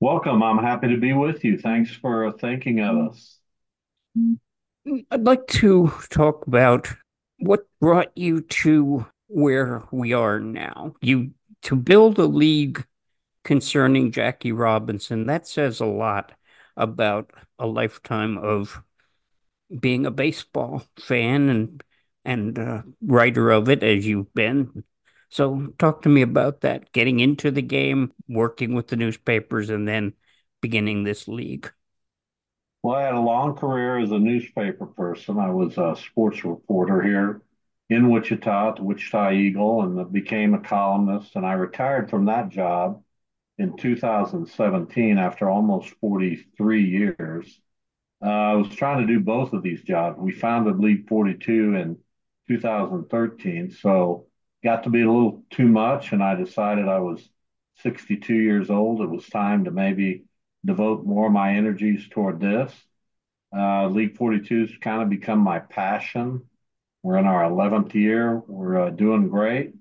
Welcome. 0.05 0.43
I'm 0.43 0.59
happy 0.59 0.89
to 0.89 0.99
be 0.99 1.15
with 1.15 1.45
you. 1.45 1.57
Thanks 1.57 1.91
for 1.91 2.31
thinking 2.33 2.81
of 2.81 3.09
us. 3.09 3.39
I'd 5.11 5.25
like 5.25 5.47
to 5.47 5.95
talk 6.11 6.47
about 6.47 6.93
what 7.39 7.67
brought 7.81 8.13
you 8.15 8.43
to 8.43 9.07
where 9.29 9.83
we 9.91 10.13
are 10.13 10.41
now. 10.41 10.93
You 11.01 11.31
to 11.63 11.75
build 11.75 12.19
a 12.19 12.27
league 12.27 12.85
concerning 13.45 14.13
Jackie 14.13 14.53
Robinson, 14.53 15.25
that 15.25 15.49
says 15.49 15.81
a 15.81 15.87
lot 15.87 16.33
about 16.77 17.31
a 17.59 17.67
lifetime 17.67 18.37
of 18.37 18.83
being 19.81 20.05
a 20.05 20.11
baseball 20.11 20.83
fan 21.01 21.49
and 21.49 21.83
and 22.27 22.59
uh, 22.59 22.83
writer 23.01 23.51
of 23.51 23.71
it 23.71 23.83
as 23.83 24.07
you've 24.07 24.35
been 24.35 24.85
So 25.35 25.73
talk 25.81 26.03
to 26.03 26.09
me 26.09 26.23
about 26.23 26.61
that, 26.61 26.93
getting 26.93 27.19
into 27.19 27.50
the 27.50 27.61
game, 27.61 28.12
working 28.29 28.73
with 28.73 28.87
the 28.87 28.95
newspapers, 28.95 29.69
and 29.69 29.88
then 29.88 30.12
beginning 30.61 31.03
this 31.03 31.26
league. 31.26 31.73
Well, 32.85 32.95
I 32.95 33.03
had 33.03 33.14
a 33.14 33.21
long 33.21 33.57
career 33.57 33.99
as 33.99 34.12
a 34.12 34.19
newspaper 34.21 34.87
person. 34.87 35.38
I 35.41 35.50
was 35.50 35.76
a 35.76 35.97
sports 35.97 36.45
reporter 36.45 37.03
here 37.03 37.43
in 37.91 38.11
Wichita 38.11 38.76
the 38.76 38.85
Wichita 38.85 39.33
Eagle 39.33 39.83
and 39.83 40.12
became 40.12 40.55
a 40.55 40.61
columnist. 40.61 41.35
And 41.35 41.45
I 41.45 41.55
retired 41.55 42.11
from 42.11 42.26
that 42.26 42.50
job 42.50 43.03
in 43.59 43.76
2017 43.76 45.19
after 45.19 45.50
almost 45.50 45.88
43 46.00 46.85
years. 46.85 47.61
Uh, 48.25 48.29
I 48.29 48.55
was 48.55 48.69
trying 48.69 49.05
to 49.05 49.12
do 49.12 49.19
both 49.19 49.53
of 49.53 49.64
these 49.64 49.83
jobs. 49.83 50.17
We 50.17 50.31
founded 50.31 50.79
League 50.79 51.09
42 51.09 51.75
in 51.75 51.99
2013, 52.47 53.73
so 53.73 54.29
got 54.64 54.85
to 54.85 54.90
be 54.90 55.02
a 55.02 55.11
little 55.11 55.42
too 55.50 55.68
much, 55.68 56.12
and 56.12 56.23
I 56.23 56.35
decided 56.35 56.88
I 56.88 56.99
was 56.99 57.28
62 57.83 58.35
years 58.35 58.71
old. 58.71 59.02
It 59.02 59.11
was 59.11 59.26
time 59.28 59.64
to 59.64 59.71
maybe 59.71 60.25
devote 60.64 61.04
more 61.04 61.26
of 61.26 61.33
my 61.33 61.54
energies 61.54 62.09
toward 62.09 62.40
this. 62.40 62.73
Uh, 63.54 63.88
League 63.88 64.16
42 64.16 64.61
has 64.62 64.76
kind 64.80 65.02
of 65.02 65.11
become 65.11 65.38
my 65.38 65.59
passion. 65.59 66.42
We're 67.02 67.18
in 67.18 67.26
our 67.26 67.44
11th 67.44 67.94
year. 67.94 68.42
We're 68.49 68.87
uh, 68.87 68.90
doing 68.90 69.28
great. 69.28 69.75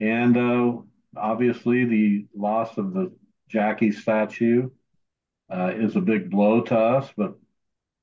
And 0.00 0.36
uh, 0.36 0.78
obviously, 1.16 1.84
the 1.84 2.26
loss 2.34 2.78
of 2.78 2.94
the 2.94 3.12
Jackie 3.48 3.92
statue 3.92 4.70
uh, 5.52 5.72
is 5.76 5.94
a 5.94 6.00
big 6.00 6.30
blow 6.30 6.62
to 6.62 6.78
us, 6.78 7.12
but 7.16 7.34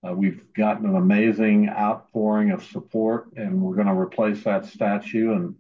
uh, 0.08 0.14
we've 0.14 0.54
gotten 0.54 0.86
an 0.86 0.96
amazing 0.96 1.68
outpouring 1.68 2.52
of 2.52 2.64
support, 2.64 3.34
and 3.36 3.60
we're 3.62 3.76
going 3.76 3.88
to 3.88 3.94
replace 3.94 4.44
that 4.44 4.66
statue 4.66 5.34
and 5.34 5.56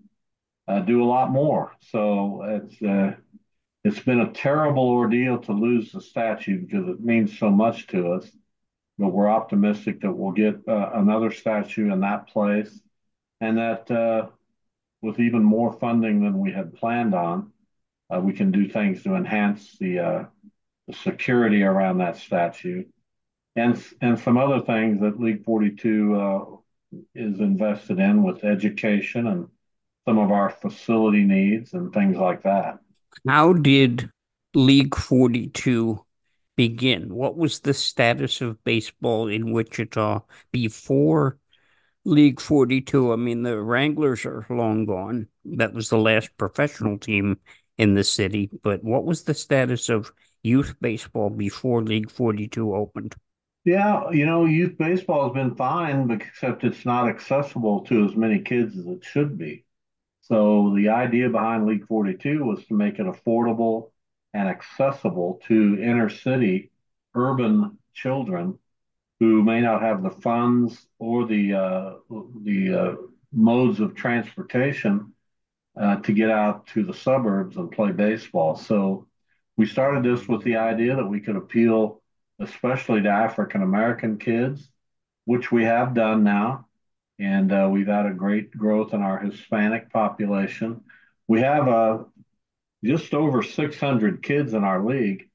uh, 0.69 0.79
do 0.81 1.03
a 1.03 1.05
lot 1.05 1.31
more. 1.31 1.73
So 1.81 2.43
it's 2.43 2.81
uh, 2.81 3.15
it's 3.83 3.99
been 3.99 4.21
a 4.21 4.31
terrible 4.31 4.89
ordeal 4.89 5.39
to 5.39 5.51
lose 5.51 5.91
the 5.91 6.01
statue 6.01 6.61
because 6.61 6.87
it 6.87 7.01
means 7.01 7.37
so 7.37 7.49
much 7.49 7.87
to 7.87 8.13
us. 8.13 8.29
But 8.97 9.09
we're 9.09 9.29
optimistic 9.29 10.01
that 10.01 10.11
we'll 10.11 10.33
get 10.33 10.55
uh, 10.67 10.91
another 10.93 11.31
statue 11.31 11.91
in 11.91 12.01
that 12.01 12.27
place, 12.27 12.81
and 13.41 13.57
that 13.57 13.89
uh, 13.89 14.27
with 15.01 15.19
even 15.19 15.43
more 15.43 15.73
funding 15.73 16.23
than 16.23 16.39
we 16.39 16.51
had 16.51 16.75
planned 16.75 17.15
on, 17.15 17.51
uh, 18.13 18.19
we 18.19 18.33
can 18.33 18.51
do 18.51 18.67
things 18.67 19.03
to 19.03 19.15
enhance 19.15 19.77
the, 19.79 19.99
uh, 19.99 20.25
the 20.87 20.93
security 20.93 21.63
around 21.63 21.99
that 21.99 22.17
statue 22.17 22.83
and 23.55 23.83
and 24.01 24.19
some 24.19 24.37
other 24.37 24.61
things 24.61 25.01
that 25.01 25.19
League 25.19 25.43
42 25.43 26.15
uh, 26.15 26.45
is 27.15 27.39
invested 27.39 27.99
in 27.99 28.23
with 28.23 28.43
education 28.43 29.27
and 29.27 29.47
some 30.05 30.17
of 30.17 30.31
our 30.31 30.49
facility 30.49 31.23
needs 31.23 31.73
and 31.73 31.93
things 31.93 32.17
like 32.17 32.43
that. 32.43 32.79
How 33.27 33.53
did 33.53 34.09
League 34.53 34.95
42 34.95 36.03
begin? 36.55 37.13
What 37.13 37.37
was 37.37 37.59
the 37.59 37.73
status 37.73 38.41
of 38.41 38.63
baseball 38.63 39.27
in 39.27 39.51
Wichita 39.51 40.21
before 40.51 41.37
League 42.05 42.39
42? 42.39 43.13
I 43.13 43.15
mean, 43.15 43.43
the 43.43 43.59
Wranglers 43.61 44.25
are 44.25 44.45
long 44.49 44.85
gone. 44.85 45.27
That 45.45 45.73
was 45.73 45.89
the 45.89 45.97
last 45.97 46.35
professional 46.37 46.97
team 46.97 47.37
in 47.77 47.93
the 47.93 48.03
city. 48.03 48.49
But 48.63 48.83
what 48.83 49.05
was 49.05 49.23
the 49.23 49.33
status 49.33 49.89
of 49.89 50.11
youth 50.43 50.75
baseball 50.81 51.29
before 51.29 51.83
League 51.83 52.11
42 52.11 52.73
opened? 52.75 53.15
Yeah, 53.65 54.09
you 54.11 54.25
know, 54.25 54.45
youth 54.45 54.77
baseball 54.77 55.25
has 55.25 55.33
been 55.33 55.55
fine, 55.55 56.09
except 56.11 56.63
it's 56.63 56.85
not 56.85 57.09
accessible 57.09 57.81
to 57.85 58.05
as 58.05 58.15
many 58.15 58.39
kids 58.39 58.77
as 58.77 58.85
it 58.87 59.03
should 59.03 59.37
be. 59.37 59.65
So 60.29 60.73
the 60.75 60.89
idea 60.89 61.29
behind 61.29 61.65
League 61.65 61.87
42 61.87 62.43
was 62.43 62.65
to 62.65 62.73
make 62.73 62.99
it 62.99 63.07
affordable 63.07 63.91
and 64.33 64.47
accessible 64.47 65.41
to 65.47 65.79
inner 65.81 66.09
city 66.09 66.71
urban 67.15 67.77
children 67.93 68.59
who 69.19 69.43
may 69.43 69.59
not 69.59 69.81
have 69.81 70.03
the 70.03 70.11
funds 70.11 70.87
or 70.99 71.25
the 71.25 71.53
uh, 71.53 71.93
the 72.43 72.73
uh, 72.73 72.95
modes 73.33 73.79
of 73.79 73.95
transportation 73.95 75.13
uh, 75.79 75.97
to 75.97 76.13
get 76.13 76.29
out 76.29 76.67
to 76.67 76.83
the 76.83 76.93
suburbs 76.93 77.57
and 77.57 77.71
play 77.71 77.91
baseball. 77.91 78.55
So 78.55 79.07
we 79.57 79.65
started 79.65 80.03
this 80.03 80.27
with 80.27 80.43
the 80.43 80.55
idea 80.57 80.95
that 80.95 81.05
we 81.05 81.19
could 81.19 81.35
appeal 81.35 82.01
especially 82.39 83.01
to 83.01 83.09
African 83.09 83.61
American 83.61 84.17
kids, 84.17 84.69
which 85.25 85.51
we 85.51 85.63
have 85.65 85.93
done 85.93 86.23
now. 86.23 86.67
And 87.19 87.51
uh, 87.51 87.67
we've 87.71 87.87
had 87.87 88.05
a 88.05 88.13
great 88.13 88.51
growth 88.51 88.93
in 88.93 89.01
our 89.01 89.19
Hispanic 89.19 89.91
population. 89.91 90.81
We 91.27 91.41
have 91.41 91.67
uh, 91.67 92.03
just 92.83 93.13
over 93.13 93.43
600 93.43 94.23
kids 94.23 94.53
in 94.53 94.63
our 94.63 94.83
league, 94.83 95.29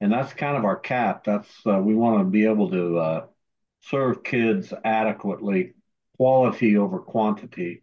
and 0.00 0.12
that's 0.12 0.34
kind 0.34 0.56
of 0.56 0.64
our 0.64 0.76
cap. 0.76 1.24
That's 1.24 1.48
uh, 1.66 1.78
we 1.78 1.94
want 1.94 2.20
to 2.20 2.24
be 2.24 2.44
able 2.44 2.70
to 2.70 2.98
uh, 2.98 3.26
serve 3.82 4.22
kids 4.22 4.72
adequately, 4.84 5.72
quality 6.16 6.76
over 6.76 6.98
quantity. 6.98 7.82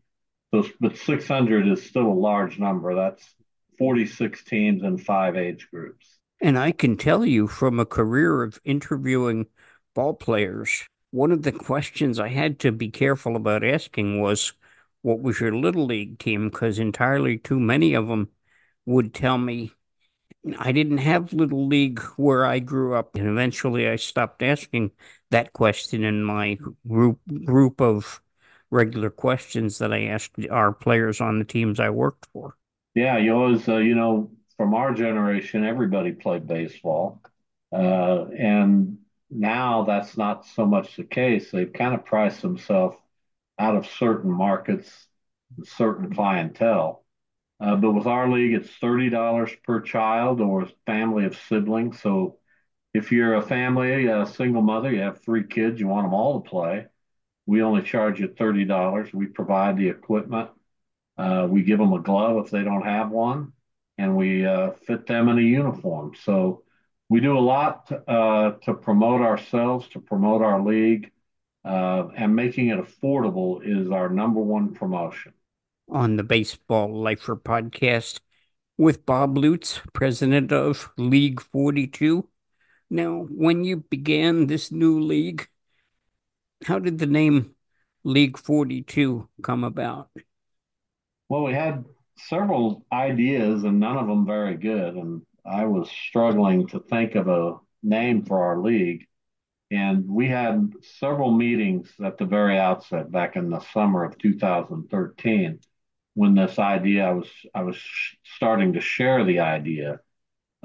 So, 0.54 0.66
but 0.80 0.98
600 0.98 1.68
is 1.68 1.84
still 1.84 2.08
a 2.08 2.14
large 2.14 2.60
number. 2.60 2.96
That's 2.96 3.24
46 3.78 4.44
teams 4.44 4.84
in 4.84 4.98
five 4.98 5.36
age 5.36 5.68
groups. 5.72 6.08
And 6.42 6.58
I 6.58 6.72
can 6.72 6.98
tell 6.98 7.26
you 7.26 7.48
from 7.48 7.80
a 7.80 7.86
career 7.86 8.44
of 8.44 8.60
interviewing 8.64 9.48
ball 9.96 10.14
players, 10.14 10.88
one 11.18 11.32
of 11.32 11.42
the 11.42 11.52
questions 11.52 12.20
I 12.20 12.28
had 12.28 12.60
to 12.60 12.72
be 12.72 12.90
careful 12.92 13.36
about 13.36 13.64
asking 13.64 14.22
was, 14.22 14.54
What 15.02 15.20
was 15.20 15.40
your 15.40 15.56
little 15.56 15.88
league 15.88 16.20
team? 16.20 16.50
Because 16.50 16.78
entirely 16.78 17.40
too 17.40 17.60
many 17.60 17.96
of 17.96 18.08
them 18.08 18.30
would 18.86 19.16
tell 19.16 19.40
me, 19.40 19.72
I 20.60 20.72
didn't 20.72 21.00
have 21.00 21.34
little 21.34 21.68
league 21.68 22.00
where 22.18 22.46
I 22.46 22.60
grew 22.60 22.94
up. 22.94 23.16
And 23.16 23.28
eventually 23.28 23.90
I 23.90 23.96
stopped 23.96 24.44
asking 24.44 24.92
that 25.32 25.54
question 25.54 26.04
in 26.04 26.24
my 26.24 26.60
group 26.88 27.20
group 27.46 27.82
of 27.82 28.22
regular 28.70 29.10
questions 29.10 29.80
that 29.80 29.92
I 29.92 30.04
asked 30.04 30.34
our 30.52 30.72
players 30.72 31.20
on 31.20 31.40
the 31.40 31.46
teams 31.46 31.80
I 31.80 31.90
worked 31.90 32.28
for. 32.32 32.56
Yeah, 32.94 33.18
you 33.18 33.34
always, 33.34 33.68
uh, 33.68 33.78
you 33.78 33.96
know, 33.96 34.30
from 34.56 34.76
our 34.76 34.94
generation, 34.94 35.66
everybody 35.66 36.12
played 36.12 36.46
baseball. 36.46 37.24
Uh, 37.72 38.26
and 38.38 39.00
now 39.30 39.84
that's 39.84 40.18
not 40.18 40.46
so 40.46 40.66
much 40.66 40.96
the 40.96 41.04
case. 41.04 41.52
They've 41.52 41.72
kind 41.72 41.94
of 41.96 42.06
priced 42.06 42.42
themselves 42.42 42.98
out 43.60 43.76
of 43.76 43.88
certain 43.88 44.32
markets, 44.32 45.08
certain 45.64 46.14
clientele. 46.14 47.06
Uh, 47.60 47.76
but 47.76 47.94
with 47.94 48.08
our 48.08 48.30
league, 48.30 48.54
it's 48.54 48.70
$30 48.78 49.56
per 49.66 49.82
child 49.82 50.42
or 50.42 50.68
family 50.86 51.26
of 51.26 51.38
siblings. 51.38 52.02
So 52.02 52.38
if 52.94 53.12
you're 53.12 53.36
a 53.36 53.42
family, 53.44 54.08
a 54.08 54.26
single 54.28 54.62
mother, 54.64 54.92
you 54.92 55.02
have 55.02 55.22
three 55.24 55.46
kids, 55.46 55.80
you 55.80 55.88
want 55.88 56.06
them 56.06 56.14
all 56.14 56.42
to 56.42 56.50
play, 56.50 56.88
we 57.48 57.62
only 57.64 57.84
charge 57.84 58.20
you 58.20 58.28
$30. 58.30 59.14
We 59.14 59.28
provide 59.28 59.78
the 59.78 59.90
equipment. 59.90 60.52
Uh, 61.18 61.48
we 61.50 61.64
give 61.64 61.80
them 61.80 61.94
a 61.94 62.00
glove 62.02 62.46
if 62.46 62.52
they 62.52 62.64
don't 62.64 62.86
have 62.86 63.10
one 63.10 63.54
and 63.98 64.16
we 64.16 64.46
uh, 64.46 64.72
fit 64.72 65.08
them 65.08 65.30
in 65.30 65.40
a 65.40 65.42
uniform. 65.42 66.14
So 66.24 66.64
we 67.10 67.20
do 67.22 67.38
a 67.38 67.40
lot 67.40 67.92
uh, 68.08 68.52
to 68.64 68.74
promote 68.74 69.22
ourselves, 69.22 69.88
to 69.90 70.00
promote 70.00 70.42
our 70.42 70.62
league, 70.62 71.12
uh, 71.64 72.08
and 72.16 72.36
making 72.36 72.68
it 72.68 72.80
affordable 72.80 73.62
is 73.64 73.92
our 73.92 74.10
number 74.10 74.42
one 74.42 74.74
promotion. 74.74 75.34
On 75.90 76.18
the 76.18 76.24
Baseball 76.24 76.94
Lifer 76.94 77.36
podcast 77.36 78.20
with 78.78 79.06
Bob 79.06 79.38
Lutz, 79.38 79.80
president 79.94 80.52
of 80.52 80.92
League 80.98 81.42
42. 81.42 82.28
Now, 82.90 83.26
when 83.30 83.64
you 83.64 83.78
began 83.78 84.48
this 84.48 84.72
new 84.72 85.00
league, 85.00 85.48
how 86.66 86.80
did 86.80 87.00
the 87.00 87.06
name 87.06 87.56
League 88.04 88.38
42 88.38 89.28
come 89.42 89.64
about? 89.64 90.10
Well, 91.30 91.44
we 91.44 91.54
had 91.54 91.86
several 92.18 92.86
ideas 92.92 93.64
and 93.64 93.80
none 93.80 93.98
of 93.98 94.08
them 94.08 94.26
very 94.26 94.56
good. 94.56 94.96
And 94.96 95.22
I 95.50 95.66
was 95.66 95.90
struggling 95.90 96.68
to 96.68 96.80
think 96.80 97.16
of 97.16 97.28
a 97.28 97.58
name 97.84 98.24
for 98.24 98.44
our 98.44 98.60
league. 98.60 99.06
And 99.70 100.08
we 100.08 100.28
had 100.28 100.74
several 101.00 101.32
meetings 101.32 101.92
at 102.04 102.18
the 102.18 102.26
very 102.26 102.58
outset 102.58 103.12
back 103.12 103.36
in 103.36 103.50
the 103.50 103.60
summer 103.60 104.04
of 104.06 104.18
2013 104.18 105.60
when 106.14 106.36
this 106.36 106.58
idea 106.58 107.08
I 107.08 107.12
was 107.12 107.30
I 107.54 107.64
was 107.64 107.78
starting 108.24 108.74
to 108.74 108.82
share 108.82 109.24
the 109.24 109.40
idea 109.42 110.00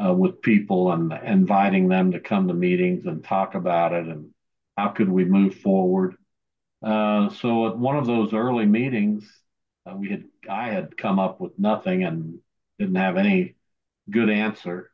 uh, 0.02 0.12
with 0.14 0.40
people 0.40 0.92
and 0.92 1.12
inviting 1.12 1.88
them 1.88 2.12
to 2.12 2.20
come 2.20 2.48
to 2.48 2.54
meetings 2.54 3.06
and 3.06 3.24
talk 3.24 3.54
about 3.54 3.92
it 3.92 4.06
and 4.06 4.30
how 4.76 4.88
could 4.88 5.10
we 5.10 5.24
move 5.24 5.56
forward. 5.56 6.16
Uh, 6.82 7.28
so 7.30 7.68
at 7.68 7.78
one 7.78 7.96
of 7.96 8.06
those 8.06 8.32
early 8.32 8.66
meetings, 8.66 9.30
uh, 9.84 9.94
we 9.96 10.10
had 10.10 10.24
I 10.48 10.68
had 10.68 10.96
come 10.96 11.18
up 11.18 11.40
with 11.40 11.58
nothing 11.58 12.04
and 12.04 12.38
didn't 12.78 12.94
have 12.96 13.16
any 13.16 13.56
good 14.12 14.30
answer, 14.30 14.90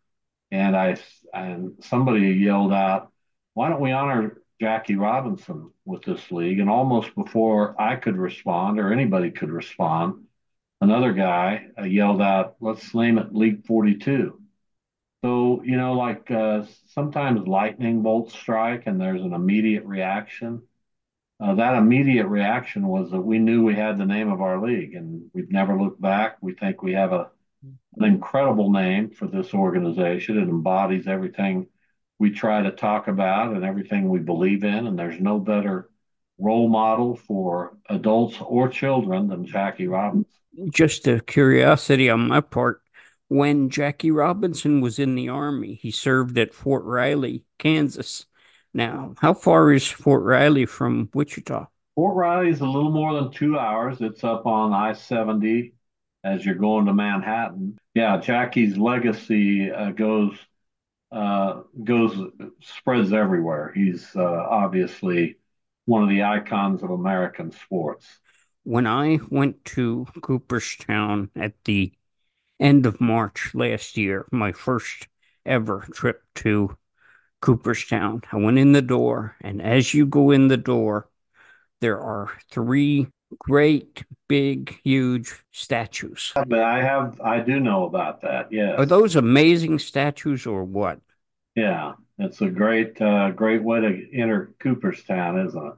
and 0.50 0.76
I 0.76 0.96
and 1.34 1.74
somebody 1.84 2.30
yelled 2.32 2.72
out, 2.72 3.12
"Why 3.54 3.68
don't 3.68 3.80
we 3.82 3.92
honor 3.92 4.42
Jackie 4.60 4.96
Robinson 4.96 5.72
with 5.84 6.02
this 6.04 6.30
league?" 6.30 6.60
And 6.60 6.70
almost 6.70 7.14
before 7.14 7.80
I 7.80 7.96
could 7.96 8.16
respond 8.16 8.78
or 8.80 8.92
anybody 8.92 9.30
could 9.30 9.50
respond, 9.50 10.26
another 10.80 11.12
guy 11.12 11.68
uh, 11.78 11.84
yelled 11.84 12.22
out, 12.22 12.56
"Let's 12.60 12.94
name 12.94 13.18
it 13.18 13.34
League 13.34 13.66
42." 13.66 14.40
So 15.24 15.62
you 15.64 15.76
know, 15.76 15.94
like 15.94 16.30
uh, 16.30 16.64
sometimes 16.88 17.46
lightning 17.48 18.02
bolts 18.02 18.34
strike, 18.34 18.86
and 18.86 19.00
there's 19.00 19.22
an 19.22 19.34
immediate 19.34 19.84
reaction. 19.84 20.62
Uh, 21.40 21.54
that 21.56 21.74
immediate 21.76 22.26
reaction 22.26 22.86
was 22.88 23.10
that 23.12 23.20
we 23.20 23.38
knew 23.38 23.64
we 23.64 23.74
had 23.74 23.96
the 23.98 24.06
name 24.06 24.30
of 24.30 24.40
our 24.40 24.60
league, 24.60 24.94
and 24.94 25.30
we've 25.34 25.50
never 25.52 25.80
looked 25.80 26.00
back. 26.00 26.36
We 26.40 26.54
think 26.54 26.82
we 26.82 26.92
have 26.94 27.12
a 27.12 27.30
an 27.62 28.04
incredible 28.04 28.70
name 28.70 29.10
for 29.10 29.26
this 29.26 29.54
organization. 29.54 30.38
It 30.38 30.48
embodies 30.48 31.06
everything 31.06 31.66
we 32.18 32.30
try 32.30 32.62
to 32.62 32.70
talk 32.70 33.08
about 33.08 33.54
and 33.54 33.64
everything 33.64 34.08
we 34.08 34.20
believe 34.20 34.64
in. 34.64 34.86
And 34.86 34.98
there's 34.98 35.20
no 35.20 35.38
better 35.38 35.90
role 36.38 36.68
model 36.68 37.16
for 37.16 37.76
adults 37.88 38.36
or 38.40 38.68
children 38.68 39.28
than 39.28 39.46
Jackie 39.46 39.88
Robinson. 39.88 40.32
Just 40.70 41.06
a 41.06 41.20
curiosity 41.20 42.08
on 42.08 42.28
my 42.28 42.40
part. 42.40 42.82
When 43.28 43.68
Jackie 43.68 44.10
Robinson 44.10 44.80
was 44.80 44.98
in 44.98 45.14
the 45.14 45.28
Army, 45.28 45.74
he 45.74 45.90
served 45.90 46.38
at 46.38 46.54
Fort 46.54 46.84
Riley, 46.84 47.44
Kansas. 47.58 48.26
Now, 48.72 49.14
how 49.18 49.34
far 49.34 49.72
is 49.72 49.86
Fort 49.86 50.22
Riley 50.22 50.64
from 50.64 51.10
Wichita? 51.12 51.66
Fort 51.94 52.16
Riley 52.16 52.50
is 52.50 52.60
a 52.60 52.66
little 52.66 52.90
more 52.90 53.14
than 53.14 53.30
two 53.30 53.58
hours. 53.58 53.98
It's 54.00 54.24
up 54.24 54.46
on 54.46 54.72
I 54.72 54.94
70 54.94 55.74
as 56.24 56.44
you're 56.44 56.54
going 56.54 56.86
to 56.86 56.94
Manhattan. 56.94 57.78
Yeah, 57.94 58.18
Jackie's 58.18 58.76
legacy 58.76 59.70
uh, 59.70 59.90
goes 59.90 60.36
uh, 61.10 61.62
goes 61.82 62.18
spreads 62.60 63.12
everywhere. 63.12 63.72
He's 63.74 64.14
uh, 64.14 64.22
obviously 64.22 65.36
one 65.86 66.02
of 66.02 66.08
the 66.10 66.22
icons 66.22 66.82
of 66.82 66.90
American 66.90 67.50
sports. 67.50 68.06
When 68.64 68.86
I 68.86 69.18
went 69.30 69.64
to 69.66 70.06
Cooperstown 70.20 71.30
at 71.34 71.54
the 71.64 71.92
end 72.60 72.84
of 72.84 73.00
March 73.00 73.52
last 73.54 73.96
year, 73.96 74.26
my 74.30 74.52
first 74.52 75.08
ever 75.46 75.86
trip 75.92 76.22
to 76.36 76.76
Cooperstown, 77.40 78.20
I 78.30 78.36
went 78.36 78.58
in 78.58 78.72
the 78.72 78.82
door, 78.82 79.36
and 79.40 79.62
as 79.62 79.94
you 79.94 80.04
go 80.04 80.30
in 80.30 80.48
the 80.48 80.56
door, 80.58 81.08
there 81.80 81.98
are 81.98 82.32
three 82.50 83.06
great, 83.38 84.04
big, 84.28 84.78
huge 84.84 85.34
statues. 85.52 86.32
But 86.34 86.60
I 86.60 86.82
have, 86.82 87.20
I 87.20 87.40
do 87.40 87.60
know 87.60 87.84
about 87.84 88.22
that. 88.22 88.52
Yeah. 88.52 88.74
Are 88.76 88.86
those 88.86 89.16
amazing 89.16 89.78
statues 89.78 90.46
or 90.46 90.64
what? 90.64 91.00
Yeah, 91.54 91.94
it's 92.18 92.40
a 92.40 92.48
great, 92.48 93.00
uh, 93.00 93.30
great 93.30 93.62
way 93.62 93.80
to 93.80 94.16
enter 94.16 94.54
Cooperstown, 94.60 95.46
isn't 95.46 95.66
it? 95.66 95.74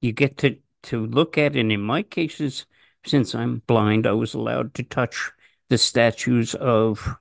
You 0.00 0.12
get 0.12 0.36
to 0.38 0.58
to 0.84 1.06
look 1.06 1.38
at, 1.38 1.54
and 1.54 1.70
in 1.70 1.80
my 1.80 2.02
cases, 2.02 2.66
since 3.06 3.34
I'm 3.34 3.62
blind, 3.66 4.06
I 4.06 4.12
was 4.12 4.34
allowed 4.34 4.74
to 4.74 4.82
touch 4.82 5.30
the 5.68 5.78
statues 5.78 6.54
of 6.56 7.16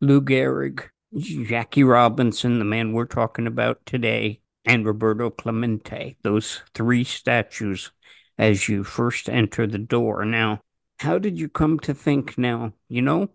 Lou 0.00 0.22
Gehrig, 0.22 0.88
Jackie 1.16 1.84
Robinson, 1.84 2.58
the 2.58 2.64
man 2.64 2.92
we're 2.92 3.04
talking 3.04 3.46
about 3.46 3.84
today, 3.86 4.40
and 4.64 4.86
Roberto 4.86 5.30
Clemente. 5.30 6.16
Those 6.22 6.62
three 6.74 7.04
statues 7.04 7.92
as 8.38 8.68
you 8.68 8.84
first 8.84 9.28
enter 9.28 9.66
the 9.66 9.78
door. 9.78 10.24
Now, 10.24 10.60
how 10.98 11.18
did 11.18 11.38
you 11.38 11.48
come 11.48 11.78
to 11.80 11.94
think 11.94 12.38
now, 12.38 12.72
you 12.88 13.02
know, 13.02 13.30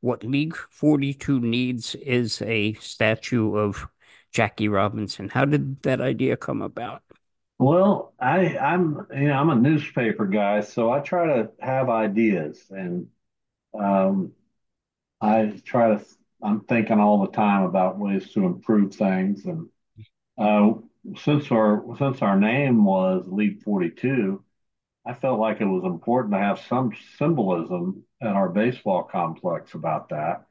what 0.00 0.24
League 0.24 0.56
42 0.70 1.40
needs 1.40 1.94
is 1.96 2.42
a 2.42 2.74
statue 2.74 3.56
of 3.56 3.88
Jackie 4.32 4.68
Robinson. 4.68 5.30
How 5.30 5.46
did 5.46 5.82
that 5.82 6.00
idea 6.00 6.36
come 6.36 6.60
about? 6.60 7.02
Well, 7.58 8.12
I, 8.20 8.58
I'm 8.58 9.06
you 9.14 9.28
know 9.28 9.34
I'm 9.34 9.48
a 9.48 9.54
newspaper 9.54 10.26
guy, 10.26 10.60
so 10.60 10.90
I 10.90 11.00
try 11.00 11.26
to 11.26 11.50
have 11.58 11.88
ideas, 11.88 12.62
and 12.70 13.06
um, 13.72 14.32
I 15.22 15.60
try 15.64 15.96
to. 15.96 16.04
I'm 16.42 16.60
thinking 16.60 17.00
all 17.00 17.24
the 17.24 17.32
time 17.32 17.62
about 17.62 17.98
ways 17.98 18.30
to 18.32 18.44
improve 18.44 18.94
things, 18.94 19.46
and 19.46 19.68
uh, 20.36 20.72
since 21.16 21.50
our 21.52 21.84
since 21.98 22.22
our 22.22 22.38
name 22.38 22.84
was 22.84 23.26
League 23.28 23.62
42, 23.62 24.42
I 25.06 25.14
felt 25.14 25.40
like 25.40 25.60
it 25.60 25.66
was 25.66 25.84
important 25.84 26.34
to 26.34 26.40
have 26.40 26.60
some 26.60 26.92
symbolism 27.18 28.04
at 28.20 28.34
our 28.34 28.48
baseball 28.48 29.04
complex 29.04 29.74
about 29.74 30.10
that. 30.10 30.46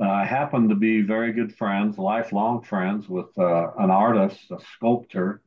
Uh, 0.00 0.08
I 0.08 0.24
happen 0.24 0.68
to 0.70 0.76
be 0.76 1.02
very 1.02 1.32
good 1.32 1.54
friends, 1.56 1.98
lifelong 1.98 2.62
friends, 2.62 3.08
with 3.08 3.36
uh, 3.38 3.72
an 3.78 3.90
artist, 3.90 4.40
a 4.50 4.60
sculptor 4.76 5.42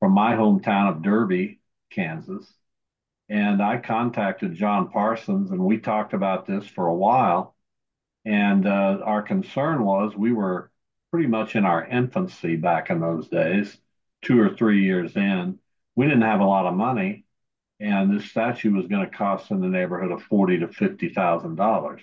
from 0.00 0.12
my 0.12 0.34
hometown 0.34 0.90
of 0.90 1.02
Derby, 1.02 1.60
Kansas. 1.90 2.52
And 3.28 3.62
I 3.62 3.78
contacted 3.78 4.54
John 4.54 4.90
Parsons, 4.90 5.52
and 5.52 5.64
we 5.64 5.78
talked 5.78 6.14
about 6.14 6.46
this 6.46 6.66
for 6.66 6.88
a 6.88 6.94
while. 6.94 7.54
And 8.24 8.66
uh, 8.66 9.00
our 9.04 9.22
concern 9.22 9.84
was 9.84 10.16
we 10.16 10.32
were 10.32 10.71
pretty 11.12 11.28
much 11.28 11.54
in 11.54 11.64
our 11.64 11.84
infancy 11.86 12.56
back 12.56 12.90
in 12.90 12.98
those 12.98 13.28
days, 13.28 13.76
two 14.22 14.40
or 14.40 14.56
three 14.56 14.82
years 14.82 15.14
in. 15.14 15.60
We 15.94 16.06
didn't 16.06 16.22
have 16.22 16.40
a 16.40 16.44
lot 16.44 16.66
of 16.66 16.74
money 16.74 17.26
and 17.82 18.16
this 18.16 18.30
statue 18.30 18.72
was 18.72 18.86
going 18.86 19.04
to 19.04 19.16
cost 19.16 19.50
in 19.50 19.60
the 19.60 19.66
neighborhood 19.66 20.12
of 20.12 20.22
forty 20.22 20.58
to 20.60 20.68
fifty 20.68 21.08
thousand 21.08 21.56
dollars. 21.56 22.00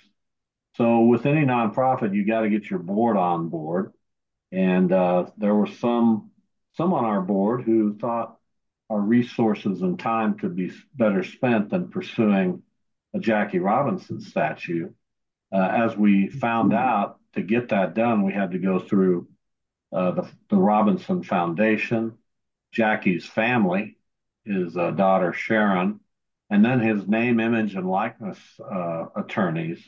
So 0.74 1.00
with 1.00 1.24
any 1.24 1.46
nonprofit, 1.46 2.14
you 2.14 2.26
got 2.26 2.42
to 2.42 2.50
get 2.50 2.68
your 2.68 2.78
board 2.80 3.16
on 3.16 3.48
board, 3.48 3.94
and 4.52 4.92
uh, 4.92 5.30
there 5.38 5.54
were 5.54 5.66
some 5.66 6.30
some 6.76 6.92
on 6.92 7.06
our 7.06 7.22
board 7.22 7.62
who 7.62 7.96
thought 7.96 8.36
our 8.90 9.00
resources 9.00 9.80
and 9.80 9.98
time 9.98 10.34
could 10.34 10.54
be 10.54 10.70
better 10.94 11.24
spent 11.24 11.70
than 11.70 11.88
pursuing 11.88 12.62
a 13.14 13.18
Jackie 13.18 13.58
Robinson 13.58 14.20
statue. 14.20 14.90
Uh, 15.52 15.86
as 15.86 15.96
we 15.96 16.28
found 16.28 16.72
out, 16.72 17.18
to 17.34 17.42
get 17.42 17.68
that 17.68 17.94
done, 17.94 18.22
we 18.24 18.32
had 18.32 18.52
to 18.52 18.58
go 18.58 18.78
through 18.78 19.28
uh, 19.92 20.10
the, 20.12 20.28
the 20.48 20.56
Robinson 20.56 21.22
Foundation, 21.22 22.18
Jackie's 22.72 23.26
family, 23.26 23.96
his 24.44 24.76
uh, 24.76 24.90
daughter 24.90 25.32
Sharon, 25.32 26.00
and 26.48 26.64
then 26.64 26.80
his 26.80 27.06
name, 27.06 27.38
image, 27.38 27.74
and 27.74 27.88
likeness 27.88 28.38
uh, 28.60 29.06
attorneys. 29.16 29.80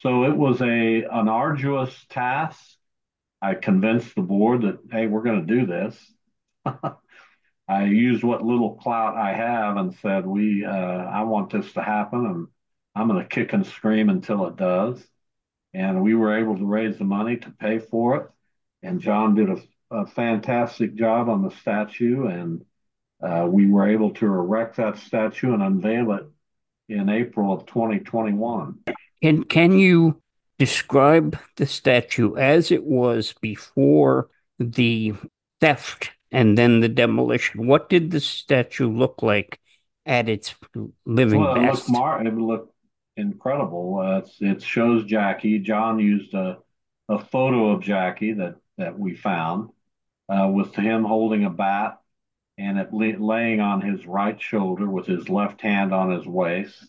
So 0.00 0.24
it 0.24 0.36
was 0.36 0.60
a 0.62 1.02
an 1.04 1.28
arduous 1.28 1.94
task. 2.08 2.60
I 3.42 3.54
convinced 3.54 4.14
the 4.14 4.22
board 4.22 4.62
that 4.62 4.78
hey, 4.90 5.06
we're 5.06 5.22
going 5.22 5.46
to 5.46 5.54
do 5.54 5.66
this. 5.66 6.12
I 7.68 7.84
used 7.84 8.24
what 8.24 8.42
little 8.42 8.74
clout 8.76 9.16
I 9.16 9.32
have 9.32 9.76
and 9.76 9.94
said 9.94 10.26
we 10.26 10.64
uh, 10.64 10.70
I 10.70 11.22
want 11.22 11.50
this 11.50 11.72
to 11.74 11.82
happen, 11.82 12.26
and 12.26 12.48
I'm 12.94 13.08
going 13.08 13.22
to 13.22 13.28
kick 13.28 13.52
and 13.52 13.66
scream 13.66 14.08
until 14.08 14.46
it 14.46 14.56
does. 14.56 15.02
And 15.72 16.02
we 16.02 16.14
were 16.14 16.36
able 16.36 16.56
to 16.56 16.66
raise 16.66 16.98
the 16.98 17.04
money 17.04 17.36
to 17.36 17.50
pay 17.50 17.78
for 17.78 18.16
it. 18.16 18.30
And 18.82 19.00
John 19.00 19.34
did 19.34 19.50
a, 19.50 19.58
a 19.90 20.06
fantastic 20.06 20.94
job 20.94 21.28
on 21.28 21.42
the 21.42 21.50
statue 21.50 22.26
and 22.26 22.64
uh, 23.22 23.46
we 23.48 23.66
were 23.66 23.88
able 23.88 24.10
to 24.14 24.26
erect 24.26 24.76
that 24.76 24.98
statue 24.98 25.52
and 25.52 25.62
unveil 25.62 26.12
it 26.12 26.26
in 26.88 27.08
April 27.08 27.52
of 27.52 27.66
2021. 27.66 28.78
Can 29.22 29.44
can 29.44 29.78
you 29.78 30.20
describe 30.58 31.38
the 31.56 31.66
statue 31.66 32.36
as 32.36 32.70
it 32.70 32.84
was 32.84 33.34
before 33.40 34.28
the 34.58 35.14
theft 35.60 36.10
and 36.32 36.56
then 36.56 36.80
the 36.80 36.88
demolition? 36.88 37.66
What 37.66 37.88
did 37.88 38.10
the 38.10 38.20
statue 38.20 38.90
look 38.90 39.22
like 39.22 39.60
at 40.06 40.28
its 40.28 40.54
living 41.04 41.42
well, 41.42 41.54
best? 41.54 41.64
It 41.64 41.74
looked, 41.74 41.90
mar- 41.90 42.26
it 42.26 42.34
looked 42.34 42.74
incredible. 43.20 43.98
Uh, 43.98 44.22
it 44.40 44.62
shows 44.62 45.04
Jackie. 45.04 45.58
John 45.60 45.98
used 45.98 46.34
a, 46.34 46.58
a 47.08 47.18
photo 47.18 47.70
of 47.70 47.82
Jackie 47.82 48.34
that, 48.34 48.56
that 48.78 48.98
we 48.98 49.14
found 49.14 49.70
uh, 50.28 50.48
with 50.52 50.74
him 50.74 51.04
holding 51.04 51.44
a 51.44 51.50
bat 51.50 52.00
and 52.58 52.78
it 52.78 52.92
laying 52.92 53.60
on 53.60 53.80
his 53.80 54.06
right 54.06 54.40
shoulder 54.40 54.88
with 54.88 55.06
his 55.06 55.28
left 55.28 55.62
hand 55.62 55.94
on 55.94 56.10
his 56.10 56.26
waist. 56.26 56.84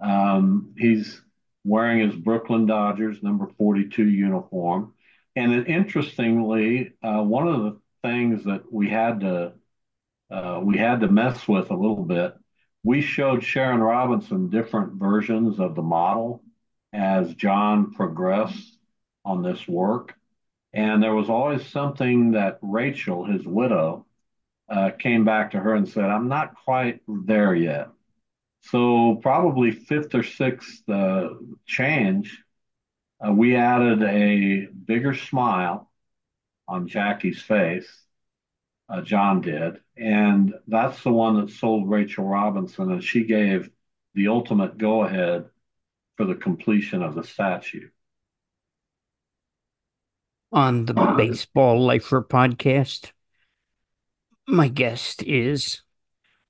Um, 0.00 0.74
he's 0.76 1.20
wearing 1.64 2.00
his 2.00 2.14
Brooklyn 2.14 2.66
Dodgers 2.66 3.22
number 3.22 3.48
42 3.58 4.04
uniform. 4.08 4.94
And 5.34 5.66
interestingly, 5.66 6.92
uh, 7.02 7.22
one 7.22 7.48
of 7.48 7.62
the 7.62 7.80
things 8.02 8.44
that 8.44 8.72
we 8.72 8.88
had 8.88 9.20
to 9.20 9.54
uh, 10.30 10.60
we 10.62 10.78
had 10.78 11.00
to 11.00 11.08
mess 11.08 11.46
with 11.46 11.70
a 11.70 11.76
little 11.76 12.04
bit. 12.04 12.34
We 12.84 13.00
showed 13.00 13.44
Sharon 13.44 13.80
Robinson 13.80 14.50
different 14.50 14.94
versions 14.94 15.60
of 15.60 15.74
the 15.74 15.82
model 15.82 16.42
as 16.92 17.34
John 17.34 17.92
progressed 17.92 18.78
on 19.24 19.42
this 19.42 19.66
work. 19.68 20.14
And 20.72 21.02
there 21.02 21.14
was 21.14 21.28
always 21.28 21.66
something 21.66 22.32
that 22.32 22.58
Rachel, 22.62 23.24
his 23.24 23.46
widow, 23.46 24.06
uh, 24.68 24.90
came 24.90 25.24
back 25.24 25.50
to 25.52 25.60
her 25.60 25.74
and 25.74 25.88
said, 25.88 26.04
I'm 26.04 26.28
not 26.28 26.54
quite 26.54 27.00
there 27.06 27.54
yet. 27.54 27.88
So, 28.62 29.16
probably 29.16 29.72
fifth 29.72 30.14
or 30.14 30.22
sixth 30.22 30.88
uh, 30.88 31.30
change, 31.66 32.42
uh, 33.24 33.32
we 33.32 33.56
added 33.56 34.02
a 34.02 34.66
bigger 34.66 35.14
smile 35.14 35.90
on 36.68 36.88
Jackie's 36.88 37.42
face. 37.42 38.01
Uh, 38.92 39.00
John 39.00 39.40
did. 39.40 39.80
And 39.96 40.54
that's 40.66 41.02
the 41.02 41.12
one 41.12 41.40
that 41.40 41.50
sold 41.50 41.88
Rachel 41.88 42.26
Robinson. 42.26 42.92
And 42.92 43.02
she 43.02 43.24
gave 43.24 43.70
the 44.14 44.28
ultimate 44.28 44.76
go 44.76 45.02
ahead 45.02 45.46
for 46.16 46.26
the 46.26 46.34
completion 46.34 47.02
of 47.02 47.14
the 47.14 47.24
statue. 47.24 47.88
On 50.52 50.84
the 50.84 50.92
Baseball 51.16 51.82
Lifer 51.82 52.22
podcast, 52.22 53.12
my 54.46 54.68
guest 54.68 55.22
is 55.22 55.80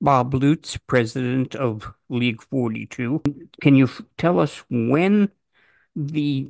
Bob 0.01 0.33
Lutz, 0.33 0.75
president 0.75 1.55
of 1.55 1.93
League 2.09 2.41
42. 2.41 3.21
Can 3.61 3.75
you 3.75 3.89
tell 4.17 4.41
us 4.41 4.61
when 4.69 5.31
the 5.95 6.49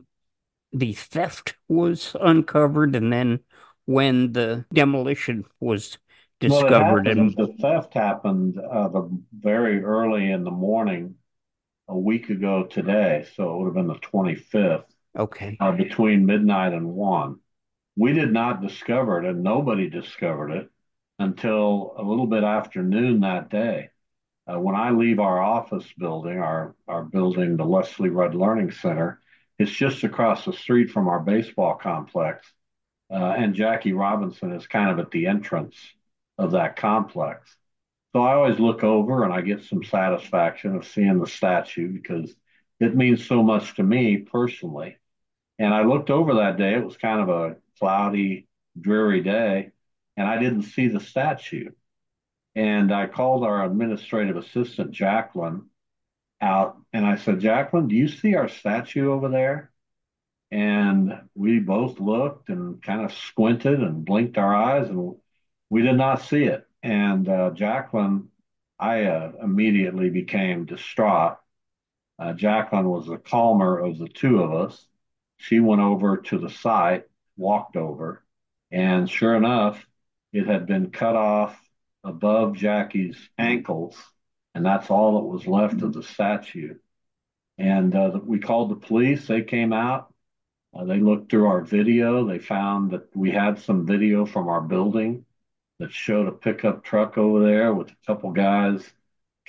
the 0.75 0.93
theft 0.93 1.53
was 1.67 2.15
uncovered 2.19 2.95
and 2.95 3.13
then 3.13 3.39
when 3.85 4.33
the 4.33 4.65
demolition 4.73 5.45
was 5.59 5.97
discovered 6.39 7.05
well, 7.05 7.17
and 7.17 7.35
the 7.35 7.53
theft 7.59 7.93
happened 7.93 8.59
uh, 8.59 8.87
the, 8.89 9.09
very 9.37 9.83
early 9.83 10.29
in 10.29 10.43
the 10.43 10.51
morning 10.51 11.15
a 11.87 11.97
week 11.97 12.29
ago 12.29 12.63
today 12.63 13.25
so 13.35 13.53
it 13.53 13.57
would 13.57 13.65
have 13.65 13.73
been 13.73 13.87
the 13.87 13.95
25th 13.95 14.85
okay. 15.17 15.57
uh, 15.59 15.71
between 15.71 16.25
midnight 16.25 16.73
and 16.73 16.87
1 16.87 17.39
we 17.95 18.13
did 18.13 18.31
not 18.31 18.61
discover 18.61 19.23
it 19.23 19.29
and 19.29 19.43
nobody 19.43 19.89
discovered 19.89 20.51
it 20.51 20.69
until 21.19 21.93
a 21.97 22.03
little 22.03 22.25
bit 22.25 22.43
after 22.43 22.81
noon 22.81 23.19
that 23.21 23.49
day. 23.49 23.89
Uh, 24.51 24.59
when 24.59 24.75
i 24.75 24.91
leave 24.91 25.19
our 25.19 25.41
office 25.41 25.85
building 25.97 26.37
our, 26.37 26.75
our 26.87 27.03
building 27.03 27.55
the 27.55 27.63
leslie 27.63 28.09
rudd 28.09 28.35
learning 28.35 28.71
center 28.71 29.21
it's 29.57 29.71
just 29.71 30.03
across 30.03 30.43
the 30.43 30.51
street 30.51 30.89
from 30.89 31.07
our 31.07 31.21
baseball 31.21 31.75
complex 31.75 32.45
uh, 33.13 33.35
and 33.37 33.53
jackie 33.53 33.93
robinson 33.93 34.51
is 34.51 34.67
kind 34.67 34.89
of 34.89 34.99
at 34.99 35.11
the 35.11 35.27
entrance 35.27 35.75
of 36.37 36.51
that 36.51 36.75
complex. 36.75 37.55
So 38.13 38.21
I 38.21 38.33
always 38.33 38.59
look 38.59 38.83
over 38.83 39.23
and 39.23 39.33
I 39.33 39.41
get 39.41 39.63
some 39.63 39.83
satisfaction 39.83 40.75
of 40.75 40.85
seeing 40.85 41.19
the 41.19 41.27
statue 41.27 41.91
because 41.91 42.33
it 42.79 42.95
means 42.95 43.25
so 43.25 43.41
much 43.41 43.75
to 43.75 43.83
me 43.83 44.17
personally. 44.17 44.97
And 45.59 45.73
I 45.73 45.83
looked 45.83 46.09
over 46.09 46.35
that 46.35 46.57
day, 46.57 46.75
it 46.75 46.85
was 46.85 46.97
kind 46.97 47.21
of 47.21 47.29
a 47.29 47.57
cloudy, 47.79 48.47
dreary 48.79 49.21
day, 49.21 49.71
and 50.17 50.27
I 50.27 50.37
didn't 50.37 50.63
see 50.63 50.87
the 50.87 50.99
statue. 50.99 51.71
And 52.55 52.93
I 52.93 53.07
called 53.07 53.43
our 53.43 53.65
administrative 53.65 54.37
assistant, 54.37 54.91
Jacqueline, 54.91 55.69
out 56.41 56.77
and 56.91 57.05
I 57.05 57.15
said, 57.15 57.39
Jacqueline, 57.39 57.87
do 57.87 57.95
you 57.95 58.07
see 58.07 58.35
our 58.35 58.49
statue 58.49 59.11
over 59.11 59.29
there? 59.29 59.71
And 60.53 61.19
we 61.33 61.57
both 61.57 61.99
looked 61.99 62.49
and 62.49 62.79
kind 62.83 63.01
of 63.01 63.11
squinted 63.11 63.79
and 63.79 64.05
blinked 64.05 64.37
our 64.37 64.53
eyes 64.53 64.87
and 64.87 65.15
we 65.71 65.81
did 65.81 65.95
not 65.95 66.21
see 66.21 66.43
it. 66.43 66.67
And 66.83 67.27
uh, 67.27 67.49
Jacqueline, 67.55 68.27
I 68.77 69.05
uh, 69.05 69.31
immediately 69.41 70.11
became 70.11 70.65
distraught. 70.65 71.39
Uh, 72.19 72.33
Jacqueline 72.33 72.87
was 72.87 73.07
the 73.07 73.17
calmer 73.17 73.79
of 73.79 73.97
the 73.97 74.07
two 74.07 74.43
of 74.43 74.53
us. 74.53 74.85
She 75.37 75.59
went 75.59 75.81
over 75.81 76.17
to 76.17 76.37
the 76.37 76.51
site, 76.51 77.05
walked 77.35 77.75
over, 77.75 78.23
and 78.69 79.09
sure 79.09 79.35
enough, 79.35 79.83
it 80.33 80.45
had 80.45 80.67
been 80.67 80.91
cut 80.91 81.15
off 81.15 81.59
above 82.03 82.57
Jackie's 82.57 83.17
ankles, 83.39 83.97
and 84.53 84.63
that's 84.63 84.91
all 84.91 85.15
that 85.15 85.27
was 85.27 85.47
left 85.47 85.81
of 85.81 85.93
the 85.93 86.03
statue. 86.03 86.75
And 87.57 87.95
uh, 87.95 88.19
we 88.23 88.37
called 88.37 88.69
the 88.69 88.87
police. 88.87 89.25
They 89.25 89.41
came 89.41 89.73
out. 89.73 90.12
Uh, 90.73 90.85
they 90.85 90.99
looked 90.99 91.29
through 91.29 91.45
our 91.45 91.61
video. 91.61 92.25
They 92.25 92.39
found 92.39 92.91
that 92.91 93.15
we 93.15 93.31
had 93.31 93.59
some 93.59 93.85
video 93.85 94.25
from 94.25 94.47
our 94.47 94.61
building 94.61 95.25
that 95.79 95.91
showed 95.91 96.27
a 96.27 96.31
pickup 96.31 96.83
truck 96.83 97.17
over 97.17 97.43
there 97.43 97.73
with 97.73 97.91
a 97.91 98.05
couple 98.07 98.31
guys 98.31 98.91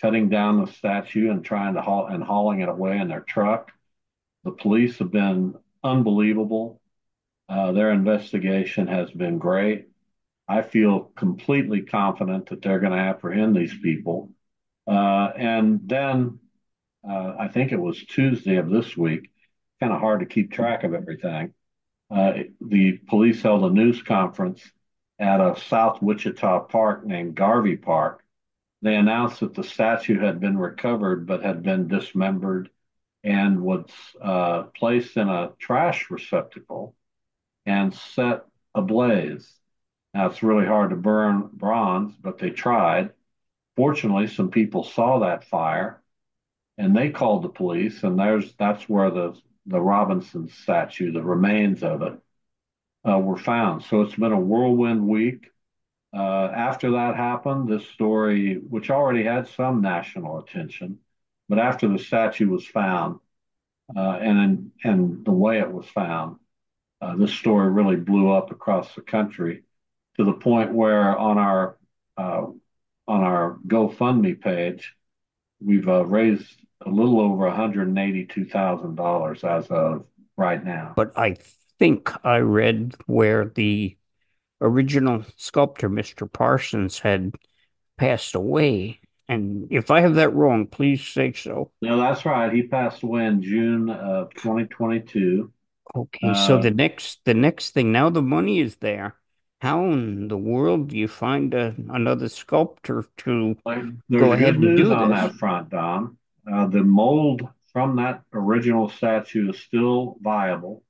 cutting 0.00 0.28
down 0.28 0.60
the 0.60 0.72
statue 0.72 1.30
and 1.30 1.44
trying 1.44 1.74
to 1.74 1.82
haul 1.82 2.06
and 2.06 2.22
hauling 2.22 2.60
it 2.60 2.68
away 2.68 2.98
in 2.98 3.08
their 3.08 3.20
truck. 3.20 3.72
The 4.44 4.50
police 4.50 4.98
have 4.98 5.10
been 5.10 5.54
unbelievable. 5.82 6.80
Uh, 7.48 7.72
their 7.72 7.90
investigation 7.90 8.86
has 8.86 9.10
been 9.10 9.38
great. 9.38 9.88
I 10.48 10.62
feel 10.62 11.12
completely 11.16 11.82
confident 11.82 12.50
that 12.50 12.60
they're 12.60 12.80
going 12.80 12.92
to 12.92 12.98
apprehend 12.98 13.56
these 13.56 13.76
people. 13.78 14.30
Uh, 14.86 15.30
and 15.36 15.80
then 15.84 16.38
uh, 17.08 17.34
I 17.38 17.48
think 17.48 17.72
it 17.72 17.80
was 17.80 18.04
Tuesday 18.04 18.56
of 18.56 18.68
this 18.68 18.96
week, 18.96 19.30
kind 19.84 19.92
of 19.92 20.00
hard 20.00 20.20
to 20.20 20.26
keep 20.26 20.50
track 20.50 20.82
of 20.82 20.94
everything. 20.94 21.52
Uh, 22.10 22.32
the 22.58 22.92
police 23.06 23.42
held 23.42 23.64
a 23.64 23.74
news 23.74 24.02
conference 24.02 24.62
at 25.18 25.42
a 25.42 25.60
South 25.68 26.00
Wichita 26.00 26.60
park 26.60 27.04
named 27.04 27.34
Garvey 27.34 27.76
Park. 27.76 28.22
They 28.80 28.94
announced 28.94 29.40
that 29.40 29.52
the 29.52 29.62
statue 29.62 30.18
had 30.18 30.40
been 30.40 30.56
recovered 30.56 31.26
but 31.26 31.42
had 31.42 31.62
been 31.62 31.86
dismembered 31.86 32.70
and 33.22 33.60
was 33.60 33.84
uh, 34.22 34.62
placed 34.74 35.18
in 35.18 35.28
a 35.28 35.52
trash 35.58 36.10
receptacle 36.10 36.94
and 37.66 37.92
set 37.92 38.46
ablaze. 38.74 39.52
Now 40.14 40.30
it's 40.30 40.42
really 40.42 40.66
hard 40.66 40.90
to 40.90 40.96
burn 40.96 41.50
bronze, 41.52 42.14
but 42.14 42.38
they 42.38 42.50
tried. 42.50 43.10
Fortunately, 43.76 44.28
some 44.28 44.50
people 44.50 44.82
saw 44.82 45.18
that 45.18 45.44
fire 45.44 46.02
and 46.78 46.96
they 46.96 47.10
called 47.10 47.42
the 47.42 47.50
police, 47.50 48.02
and 48.02 48.18
there's 48.18 48.54
that's 48.54 48.88
where 48.88 49.10
the 49.10 49.34
the 49.66 49.80
Robinson 49.80 50.48
statue, 50.48 51.12
the 51.12 51.22
remains 51.22 51.82
of 51.82 52.02
it, 52.02 52.18
uh, 53.08 53.18
were 53.18 53.36
found. 53.36 53.82
So 53.84 54.02
it's 54.02 54.14
been 54.14 54.32
a 54.32 54.40
whirlwind 54.40 55.06
week. 55.06 55.50
Uh, 56.14 56.50
after 56.54 56.92
that 56.92 57.16
happened, 57.16 57.68
this 57.68 57.86
story, 57.88 58.54
which 58.56 58.90
already 58.90 59.24
had 59.24 59.48
some 59.48 59.80
national 59.80 60.38
attention, 60.38 60.98
but 61.48 61.58
after 61.58 61.88
the 61.88 61.98
statue 61.98 62.48
was 62.48 62.66
found 62.66 63.18
uh, 63.94 64.18
and 64.20 64.70
and 64.82 65.24
the 65.24 65.32
way 65.32 65.58
it 65.58 65.70
was 65.70 65.86
found, 65.86 66.36
uh, 67.00 67.16
this 67.16 67.32
story 67.32 67.70
really 67.70 67.96
blew 67.96 68.30
up 68.30 68.50
across 68.50 68.94
the 68.94 69.02
country 69.02 69.64
to 70.16 70.24
the 70.24 70.32
point 70.32 70.72
where 70.72 71.16
on 71.16 71.38
our 71.38 71.76
uh, 72.16 72.46
on 73.06 73.20
our 73.22 73.58
GoFundMe 73.66 74.40
page, 74.40 74.94
we've 75.60 75.88
uh, 75.88 76.06
raised 76.06 76.63
a 76.86 76.90
little 76.90 77.20
over 77.20 77.50
$182,000 77.50 79.44
as 79.44 79.66
of 79.68 80.04
right 80.36 80.64
now. 80.64 80.92
But 80.96 81.12
I 81.16 81.36
think 81.78 82.10
I 82.24 82.38
read 82.38 82.94
where 83.06 83.44
the 83.46 83.96
original 84.60 85.24
sculptor, 85.36 85.88
Mr. 85.88 86.30
Parsons, 86.30 86.98
had 86.98 87.34
passed 87.96 88.34
away. 88.34 89.00
And 89.28 89.68
if 89.70 89.90
I 89.90 90.00
have 90.00 90.16
that 90.16 90.34
wrong, 90.34 90.66
please 90.66 91.02
say 91.06 91.32
so. 91.32 91.70
No, 91.80 91.96
that's 91.98 92.26
right. 92.26 92.52
He 92.52 92.64
passed 92.64 93.02
away 93.02 93.26
in 93.26 93.42
June 93.42 93.88
of 93.90 94.34
2022. 94.34 95.50
Okay, 95.96 96.28
uh, 96.28 96.34
so 96.34 96.60
the 96.60 96.70
next 96.72 97.20
the 97.24 97.34
next 97.34 97.70
thing 97.70 97.92
now 97.92 98.10
the 98.10 98.22
money 98.22 98.58
is 98.58 98.76
there. 98.76 99.14
How 99.60 99.84
in 99.84 100.28
the 100.28 100.36
world 100.36 100.88
do 100.88 100.96
you 100.98 101.08
find 101.08 101.54
a, 101.54 101.74
another 101.88 102.28
sculptor 102.28 103.06
to 103.18 103.56
go 104.10 104.32
ahead 104.32 104.56
and 104.56 104.76
do 104.76 104.92
on 104.92 105.10
this? 105.10 105.20
that 105.20 105.34
front, 105.34 105.70
Don? 105.70 106.18
Uh, 106.50 106.66
the 106.66 106.82
mold 106.82 107.48
from 107.72 107.96
that 107.96 108.22
original 108.32 108.88
statue 108.88 109.50
is 109.50 109.60
still 109.60 110.16
viable. 110.20 110.82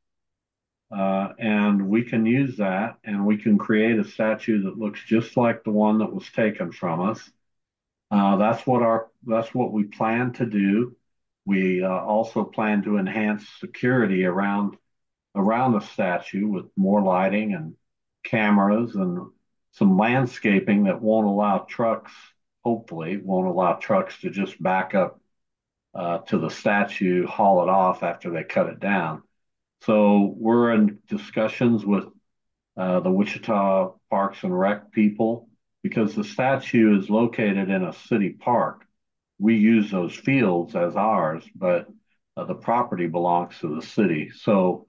Uh, 0.95 1.33
and 1.39 1.89
we 1.89 2.05
can 2.05 2.27
use 2.27 2.59
that 2.59 2.97
and 3.05 3.27
we 3.27 3.37
can 3.37 3.59
create 3.59 3.99
a 3.99 4.05
statue 4.05 4.63
that 4.63 4.79
looks 4.79 5.03
just 5.05 5.37
like 5.37 5.65
the 5.65 5.71
one 5.71 5.99
that 5.99 6.13
was 6.13 6.31
taken 6.31 6.71
from 6.71 7.01
us. 7.01 7.31
Uh, 8.11 8.37
that's 8.37 8.67
what 8.67 8.83
our 8.83 9.09
that's 9.27 9.53
what 9.55 9.73
we 9.73 9.85
plan 9.85 10.33
to 10.33 10.47
do. 10.47 10.95
We 11.47 11.83
uh, 11.83 11.89
also 11.89 12.45
plan 12.45 12.83
to 12.83 12.99
enhance 12.99 13.49
security 13.61 14.25
around 14.25 14.77
around 15.35 15.73
the 15.73 15.81
statue 15.81 16.47
with 16.47 16.67
more 16.77 17.03
lighting 17.03 17.55
and 17.55 17.75
cameras 18.23 18.95
and 18.95 19.31
some 19.73 19.99
landscaping 19.99 20.85
that 20.85 21.03
won't 21.03 21.27
allow 21.27 21.59
trucks, 21.69 22.13
hopefully, 22.63 23.17
won't 23.17 23.49
allow 23.49 23.73
trucks 23.75 24.21
to 24.21 24.31
just 24.31 24.63
back 24.63 24.95
up 24.95 25.19
uh, 25.95 26.19
to 26.19 26.39
the 26.39 26.51
statue, 26.51 27.27
haul 27.27 27.63
it 27.63 27.69
off 27.69 28.03
after 28.03 28.31
they 28.31 28.45
cut 28.45 28.69
it 28.69 28.81
down. 28.81 29.23
So 29.83 30.35
we're 30.37 30.73
in 30.73 30.99
discussions 31.09 31.85
with 31.85 32.05
uh, 32.77 33.01
the 33.01 33.11
Wichita 33.11 33.93
Parks 34.11 34.43
and 34.43 34.59
Rec 34.59 34.91
people 34.93 35.49
because 35.83 36.15
the 36.15 36.25
statue 36.25 36.99
is 36.99 37.11
located 37.11 37.71
in 37.71 37.85
a 37.85 37.93
city 37.93 38.31
park. 38.31 38.85
We 39.39 39.57
use 39.57 39.91
those 39.91 40.15
fields 40.15 40.75
as 40.75 40.97
ours, 40.97 41.45
but 41.55 41.87
uh, 42.37 42.45
the 42.45 42.55
property 42.55 43.07
belongs 43.07 43.59
to 43.61 43.75
the 43.75 43.83
city. 43.83 44.31
So 44.35 44.87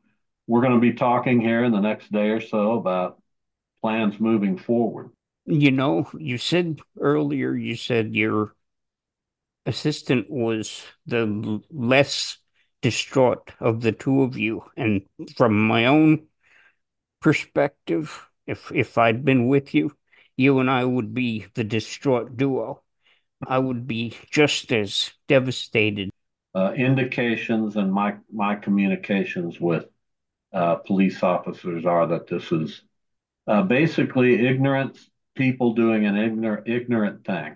we're 0.48 0.62
going 0.62 0.74
to 0.74 0.80
be 0.80 0.94
talking 0.94 1.42
here 1.42 1.64
in 1.64 1.72
the 1.72 1.82
next 1.82 2.12
day 2.12 2.30
or 2.30 2.42
so 2.42 2.74
about 2.74 3.22
plans 3.82 4.20
moving 4.20 4.58
forward. 4.58 5.10
You 5.46 5.72
know, 5.72 6.10
you 6.18 6.38
said 6.38 6.80
earlier, 7.00 7.54
you 7.54 7.76
said 7.76 8.16
your 8.16 8.56
assistant 9.66 10.30
was 10.30 10.84
the 11.06 11.62
less 11.72 12.38
distraught 12.82 13.52
of 13.60 13.82
the 13.82 13.92
two 13.92 14.22
of 14.22 14.38
you. 14.38 14.64
And 14.78 15.04
from 15.36 15.68
my 15.68 15.86
own 15.88 16.28
perspective, 17.22 18.30
if 18.46 18.72
if 18.72 18.98
I'd 18.98 19.26
been 19.26 19.48
with 19.48 19.74
you, 19.74 19.92
you 20.38 20.60
and 20.60 20.70
I 20.70 20.86
would 20.86 21.14
be 21.14 21.46
the 21.56 21.64
distraught 21.64 22.38
duo. 22.38 22.84
I 23.48 23.60
would 23.60 23.88
be 23.88 24.16
just 24.32 24.72
as 24.72 25.12
devastated. 25.28 26.10
Uh, 26.54 26.74
indications 26.74 27.76
and 27.76 27.92
my 27.92 28.16
my 28.32 28.56
communications 28.56 29.60
with 29.60 29.88
uh, 30.54 30.76
police 30.76 31.22
officers 31.22 31.86
are 31.86 32.08
that 32.08 32.28
this 32.28 32.52
is 32.52 32.82
uh, 33.48 33.62
basically 33.62 34.48
ignorant 34.48 34.98
people 35.36 35.74
doing 35.74 36.06
an 36.06 36.16
ignorant 36.16 36.68
ignorant 36.68 37.26
thing. 37.26 37.56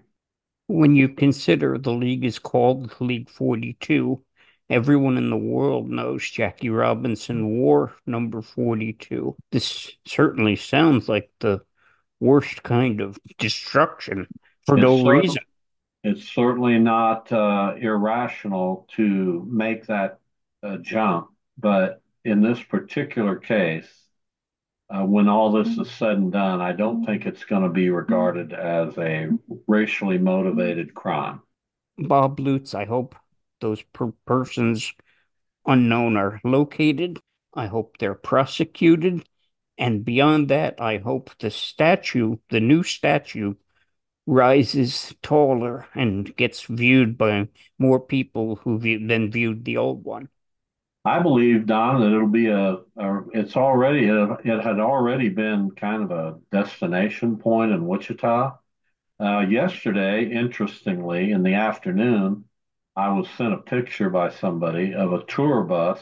When 0.69 0.95
you 0.95 1.10
consider 1.10 1.79
the 1.79 1.91
league 1.91 2.23
is 2.23 2.38
called 2.38 2.95
League 3.01 3.27
42, 3.27 4.23
everyone 4.69 5.17
in 5.17 5.32
the 5.32 5.36
world 5.36 5.89
knows 5.89 6.29
Jackie 6.29 6.69
Robinson 6.69 7.49
wore 7.58 7.95
number 8.05 8.43
42. 8.43 9.36
This 9.51 9.91
certainly 10.05 10.55
sounds 10.55 11.10
like 11.10 11.32
the 11.39 11.62
worst 12.19 12.62
kind 12.62 13.01
of 13.01 13.17
destruction 13.39 14.27
for 14.67 14.75
it's 14.75 14.84
no 14.84 15.10
reason. 15.10 15.41
It's 16.03 16.29
certainly 16.29 16.77
not 16.77 17.32
uh, 17.32 17.73
irrational 17.75 18.88
to 18.95 19.43
make 19.49 19.88
that 19.88 20.19
uh, 20.62 20.77
jump, 20.77 21.29
but 21.58 22.03
in 22.23 22.41
this 22.43 22.62
particular 22.62 23.38
case, 23.38 23.89
uh, 24.89 25.04
when 25.04 25.28
all 25.28 25.52
this 25.52 25.78
is 25.78 25.89
said 25.91 26.17
and 26.17 26.32
done, 26.32 26.62
I 26.62 26.71
don't 26.71 27.06
think 27.06 27.25
it's 27.25 27.45
going 27.45 27.63
to 27.63 27.69
be 27.69 27.89
regarded 27.89 28.54
as 28.54 28.97
a 28.97 29.30
racially 29.67 30.17
motivated 30.17 30.93
crime. 30.93 31.41
Bob 31.97 32.39
Lutz, 32.39 32.73
I 32.73 32.86
hope 32.86 33.15
those 33.62 33.82
per- 33.82 34.13
persons 34.25 34.93
unknown 35.65 36.17
are 36.17 36.39
located. 36.43 37.19
I 37.54 37.67
hope 37.67 37.97
they're 37.97 38.15
prosecuted. 38.15 39.28
And 39.78 40.04
beyond 40.04 40.49
that, 40.49 40.82
I 40.82 40.97
hope 40.97 41.32
the 41.39 41.52
statue, 41.52 42.38
the 42.49 42.60
new 42.60 42.84
statue, 42.84 43.56
rises 44.25 45.15
taller 45.23 45.88
and 45.95 46.36
gets 46.36 46.63
viewed 46.63 47.17
by 47.17 47.47
more 47.78 47.99
people 47.99 48.58
who 48.58 48.80
view, 48.80 49.08
than 49.08 49.32
viewed 49.32 49.65
the 49.65 49.78
old 49.78 50.04
one. 50.04 50.30
I 51.05 51.19
believe, 51.19 51.65
Don, 51.65 52.01
that 52.01 52.13
it'll 52.13 52.27
be 52.27 52.47
a, 52.47 52.77
a 52.97 53.21
it's 53.33 53.55
already, 53.55 54.05
it, 54.05 54.29
it, 54.45 54.63
had 54.63 54.79
already 54.79 55.29
been 55.29 55.71
kind 55.71 56.03
of 56.03 56.12
a 56.12 56.39
destination 56.51 57.38
point 57.38 57.71
in 57.71 57.88
Wichita. 57.88 58.57
Uh, 59.19 59.39
yesterday, 59.39 60.29
interestingly, 60.31 61.31
in 61.31 61.43
the 61.43 61.55
afternoon, 61.55 62.45
I 62.95 63.09
was 63.09 63.29
sent 63.31 63.53
a 63.53 63.57
picture 63.57 64.09
by 64.09 64.29
somebody 64.29 64.93
of 64.93 65.13
a 65.13 65.23
tour 65.23 65.63
bus 65.63 65.99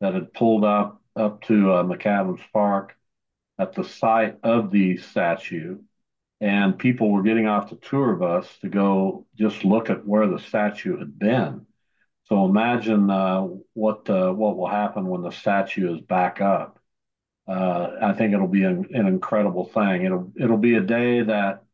that 0.00 0.14
had 0.14 0.32
pulled 0.32 0.64
up 0.64 1.00
up 1.14 1.42
to 1.42 1.72
uh, 1.72 1.82
McAdams 1.82 2.40
Park 2.52 2.96
at 3.58 3.74
the 3.74 3.84
site 3.84 4.38
of 4.42 4.70
the 4.70 4.96
statue 4.96 5.78
and 6.42 6.76
people 6.76 7.12
were 7.12 7.22
getting 7.22 7.46
off 7.46 7.70
the 7.70 7.76
tour 7.76 8.16
bus 8.16 8.48
to 8.58 8.68
go 8.68 9.24
just 9.36 9.64
look 9.64 9.90
at 9.90 10.04
where 10.04 10.26
the 10.26 10.40
statue 10.40 10.98
had 10.98 11.16
been. 11.16 11.64
So 12.24 12.44
imagine 12.44 13.10
uh, 13.10 13.48
what 13.74 14.08
uh, 14.08 14.32
what 14.32 14.56
will 14.56 14.68
happen 14.68 15.06
when 15.06 15.22
the 15.22 15.30
statue 15.30 15.94
is 15.94 16.00
back 16.00 16.40
up. 16.40 16.78
Uh, 17.48 17.96
I 18.00 18.12
think 18.12 18.32
it'll 18.32 18.46
be 18.46 18.62
an, 18.62 18.86
an, 18.92 19.06
incredible 19.06 19.64
thing. 19.64 20.04
It'll 20.04 20.32
it'll 20.36 20.58
be 20.58 20.76
a 20.76 20.80
day 20.80 21.22
that 21.22 21.64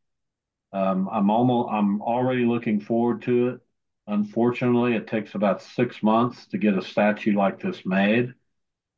um, 0.73 1.09
I'm 1.13 1.31
almost 1.31 1.69
I'm 1.71 2.01
already 2.01 2.45
looking 2.47 2.81
forward 2.81 3.23
to 3.23 3.49
it. 3.49 3.61
Unfortunately, 4.07 4.95
it 4.95 5.07
takes 5.07 5.35
about 5.35 5.63
six 5.63 6.03
months 6.03 6.47
to 6.49 6.59
get 6.59 6.79
a 6.79 6.83
statue 6.83 7.37
like 7.37 7.61
this 7.61 7.85
made. 7.85 8.33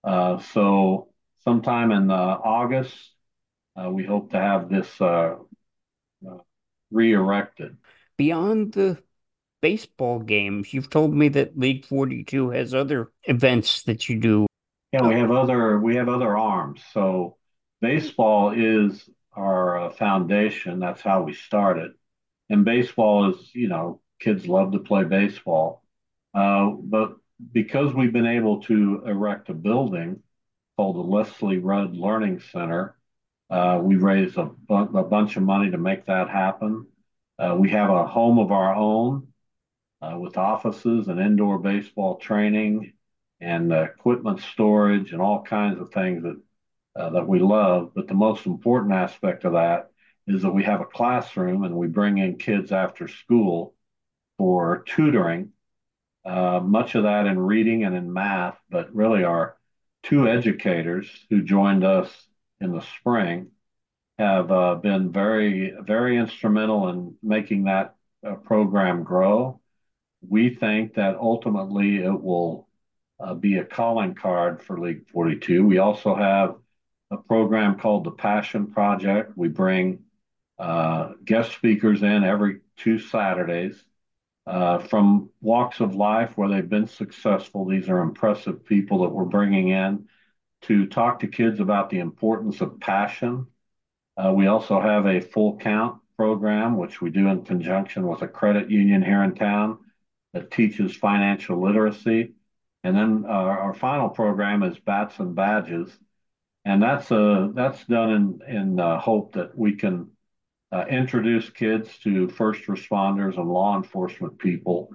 Uh, 0.04 0.38
so 0.38 1.08
sometime 1.42 1.90
in 1.90 2.12
uh, 2.12 2.14
August, 2.44 2.94
uh, 3.76 3.90
we 3.90 4.04
hope 4.04 4.30
to 4.30 4.38
have 4.38 4.68
this 4.68 4.88
re-erected. 6.92 7.76
Beyond 8.16 8.72
the 8.72 9.02
baseball 9.60 10.18
games, 10.18 10.72
you've 10.72 10.90
told 10.90 11.14
me 11.14 11.28
that 11.28 11.58
League 11.58 11.84
42 11.84 12.50
has 12.50 12.74
other 12.74 13.10
events 13.24 13.82
that 13.84 14.08
you 14.08 14.18
do. 14.18 14.46
Yeah, 14.92 15.06
we 15.06 15.14
have 15.14 15.30
other 15.30 15.78
we 15.78 15.96
have 15.96 16.08
other 16.08 16.36
arms. 16.36 16.80
So 16.92 17.36
baseball 17.80 18.50
is 18.50 19.08
our 19.32 19.78
uh, 19.78 19.90
foundation. 19.90 20.80
That's 20.80 21.00
how 21.00 21.22
we 21.22 21.34
started. 21.34 21.92
And 22.48 22.64
baseball 22.64 23.30
is, 23.30 23.54
you 23.54 23.68
know, 23.68 24.00
kids 24.18 24.46
love 24.46 24.72
to 24.72 24.80
play 24.80 25.04
baseball. 25.04 25.84
Uh, 26.34 26.70
but 26.70 27.16
because 27.52 27.94
we've 27.94 28.12
been 28.12 28.26
able 28.26 28.62
to 28.62 29.02
erect 29.06 29.48
a 29.48 29.54
building 29.54 30.22
called 30.76 30.96
the 30.96 31.00
Leslie 31.00 31.58
Rudd 31.58 31.96
Learning 31.96 32.40
Center, 32.52 32.96
uh, 33.48 33.80
we 33.82 33.96
raised 33.96 34.36
a, 34.36 34.44
bu- 34.44 34.96
a, 34.96 35.04
bunch 35.04 35.36
of 35.36 35.42
money 35.42 35.70
to 35.70 35.78
make 35.78 36.06
that 36.06 36.28
happen. 36.28 36.86
Uh, 37.38 37.56
we 37.58 37.70
have 37.70 37.90
a 37.90 38.06
home 38.06 38.38
of 38.38 38.52
our 38.52 38.74
own 38.74 39.28
uh, 40.02 40.18
with 40.18 40.36
offices 40.36 41.08
and 41.08 41.20
indoor 41.20 41.58
baseball 41.58 42.16
training 42.16 42.92
and 43.40 43.72
equipment 43.72 44.40
storage 44.40 45.12
and 45.12 45.22
all 45.22 45.42
kinds 45.42 45.80
of 45.80 45.90
things 45.90 46.22
that 46.22 46.40
uh, 46.96 47.10
that 47.10 47.28
we 47.28 47.38
love. 47.38 47.92
But 47.94 48.08
the 48.08 48.14
most 48.14 48.46
important 48.46 48.92
aspect 48.92 49.44
of 49.44 49.52
that 49.52 49.90
is 50.26 50.42
that 50.42 50.52
we 50.52 50.64
have 50.64 50.80
a 50.80 50.86
classroom 50.86 51.64
and 51.64 51.76
we 51.76 51.86
bring 51.86 52.18
in 52.18 52.36
kids 52.36 52.72
after 52.72 53.08
school 53.08 53.74
for 54.38 54.82
tutoring. 54.86 55.50
Uh, 56.24 56.60
much 56.60 56.94
of 56.94 57.04
that 57.04 57.26
in 57.26 57.38
reading 57.38 57.84
and 57.84 57.94
in 57.94 58.12
math, 58.12 58.58
but 58.68 58.94
really 58.94 59.24
our 59.24 59.56
two 60.02 60.28
educators 60.28 61.08
who 61.30 61.42
joined 61.42 61.84
us 61.84 62.10
in 62.60 62.72
the 62.72 62.82
spring 62.82 63.50
have 64.18 64.50
uh, 64.50 64.74
been 64.74 65.12
very, 65.12 65.74
very 65.80 66.18
instrumental 66.18 66.88
in 66.88 67.14
making 67.22 67.64
that 67.64 67.94
uh, 68.26 68.34
program 68.34 69.02
grow. 69.02 69.59
We 70.26 70.50
think 70.54 70.94
that 70.94 71.16
ultimately 71.16 71.96
it 71.98 72.22
will 72.22 72.68
uh, 73.18 73.35
be 73.35 73.56
a 73.59 73.64
calling 73.64 74.14
card 74.14 74.62
for 74.62 74.78
League 74.78 75.09
42. 75.09 75.66
We 75.66 75.78
also 75.78 76.14
have 76.14 76.56
a 77.11 77.16
program 77.16 77.78
called 77.78 78.04
the 78.04 78.11
Passion 78.11 78.68
Project. 78.68 79.37
We 79.37 79.48
bring 79.48 80.00
uh, 80.59 81.12
guest 81.24 81.52
speakers 81.52 82.02
in 82.02 82.24
every 82.24 82.61
two 82.76 82.98
Saturdays 82.98 83.83
uh, 84.46 84.78
from 84.78 85.30
walks 85.40 85.80
of 85.80 85.94
life 85.94 86.37
where 86.37 86.48
they've 86.48 86.68
been 86.68 86.87
successful. 86.87 87.66
These 87.66 87.88
are 87.88 88.00
impressive 88.00 88.64
people 88.64 89.02
that 89.02 89.11
we're 89.11 89.24
bringing 89.24 89.68
in 89.68 90.09
to 90.62 90.87
talk 90.87 91.20
to 91.20 91.28
kids 91.28 91.61
about 91.61 91.90
the 91.90 91.98
importance 91.98 92.61
of 92.61 92.80
passion. 92.80 93.46
Uh, 94.16 94.33
we 94.35 94.46
also 94.46 94.80
have 94.80 95.06
a 95.06 95.20
full 95.20 95.56
count 95.56 96.00
program, 96.16 96.76
which 96.76 97.00
we 97.00 97.11
do 97.11 97.28
in 97.28 97.42
conjunction 97.44 98.06
with 98.06 98.22
a 98.22 98.28
credit 98.28 98.70
union 98.70 99.02
here 99.02 99.22
in 99.22 99.35
town 99.35 99.78
that 100.32 100.50
teaches 100.50 100.96
financial 100.96 101.60
literacy. 101.60 102.32
And 102.84 102.96
then 102.96 103.24
uh, 103.26 103.32
our 103.32 103.74
final 103.74 104.08
program 104.08 104.62
is 104.62 104.78
Bats 104.78 105.18
and 105.18 105.34
Badges. 105.34 105.90
And 106.64 106.82
that's, 106.82 107.10
uh, 107.10 107.48
that's 107.54 107.84
done 107.86 108.40
in, 108.48 108.56
in 108.56 108.80
uh, 108.80 108.98
hope 108.98 109.32
that 109.32 109.56
we 109.56 109.74
can 109.76 110.10
uh, 110.72 110.84
introduce 110.88 111.50
kids 111.50 111.98
to 112.04 112.28
first 112.28 112.66
responders 112.66 113.36
and 113.36 113.48
law 113.48 113.76
enforcement 113.76 114.38
people 114.38 114.90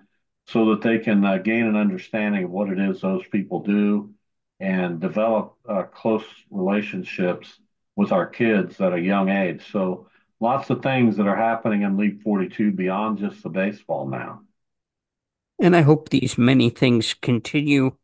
so 0.47 0.69
that 0.69 0.81
they 0.81 0.99
can 0.99 1.23
uh, 1.25 1.37
gain 1.37 1.65
an 1.65 1.75
understanding 1.75 2.43
of 2.45 2.51
what 2.51 2.69
it 2.69 2.79
is 2.79 3.01
those 3.01 3.25
people 3.27 3.61
do 3.61 4.13
and 4.59 4.99
develop 4.99 5.55
uh, 5.67 5.83
close 5.83 6.25
relationships 6.49 7.59
with 7.95 8.11
our 8.11 8.25
kids 8.25 8.79
at 8.79 8.93
a 8.93 8.99
young 8.99 9.29
age. 9.29 9.69
So 9.71 10.07
lots 10.39 10.69
of 10.69 10.81
things 10.81 11.17
that 11.17 11.27
are 11.27 11.35
happening 11.35 11.81
in 11.81 11.97
League 11.97 12.21
42 12.21 12.71
beyond 12.71 13.17
just 13.17 13.43
the 13.43 13.49
baseball 13.49 14.07
now. 14.07 14.41
And 15.59 15.75
I 15.75 15.81
hope 15.81 16.09
these 16.09 16.37
many 16.37 16.69
things 16.69 17.13
continue 17.13 17.97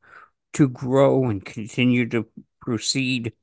to 0.54 0.70
grow 0.70 1.26
and 1.26 1.44
continue 1.44 2.08
to 2.10 2.28
proceed. 2.62 3.34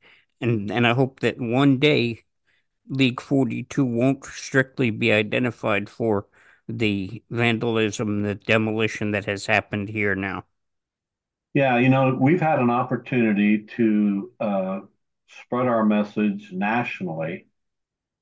And, 0.41 0.71
and 0.71 0.87
I 0.87 0.95
hope 0.95 1.21
that 1.21 1.41
one 1.41 1.79
day 1.79 2.25
League 2.89 3.21
42 3.21 3.85
won't 3.85 4.25
strictly 4.27 4.91
be 4.91 5.13
identified 5.13 5.89
for 5.91 6.27
the 6.69 7.23
vandalism, 7.31 8.23
the 8.23 8.35
demolition 8.35 9.13
that 9.13 9.25
has 9.27 9.47
happened 9.47 9.89
here 9.89 10.15
now. 10.15 10.45
Yeah, 11.55 11.79
you 11.79 11.89
know, 11.89 12.17
we've 12.21 12.41
had 12.41 12.61
an 12.61 12.71
opportunity 12.71 13.65
to 13.77 14.33
uh, 14.39 14.81
spread 15.29 15.67
our 15.67 15.85
message 15.85 16.53
nationally, 16.53 17.47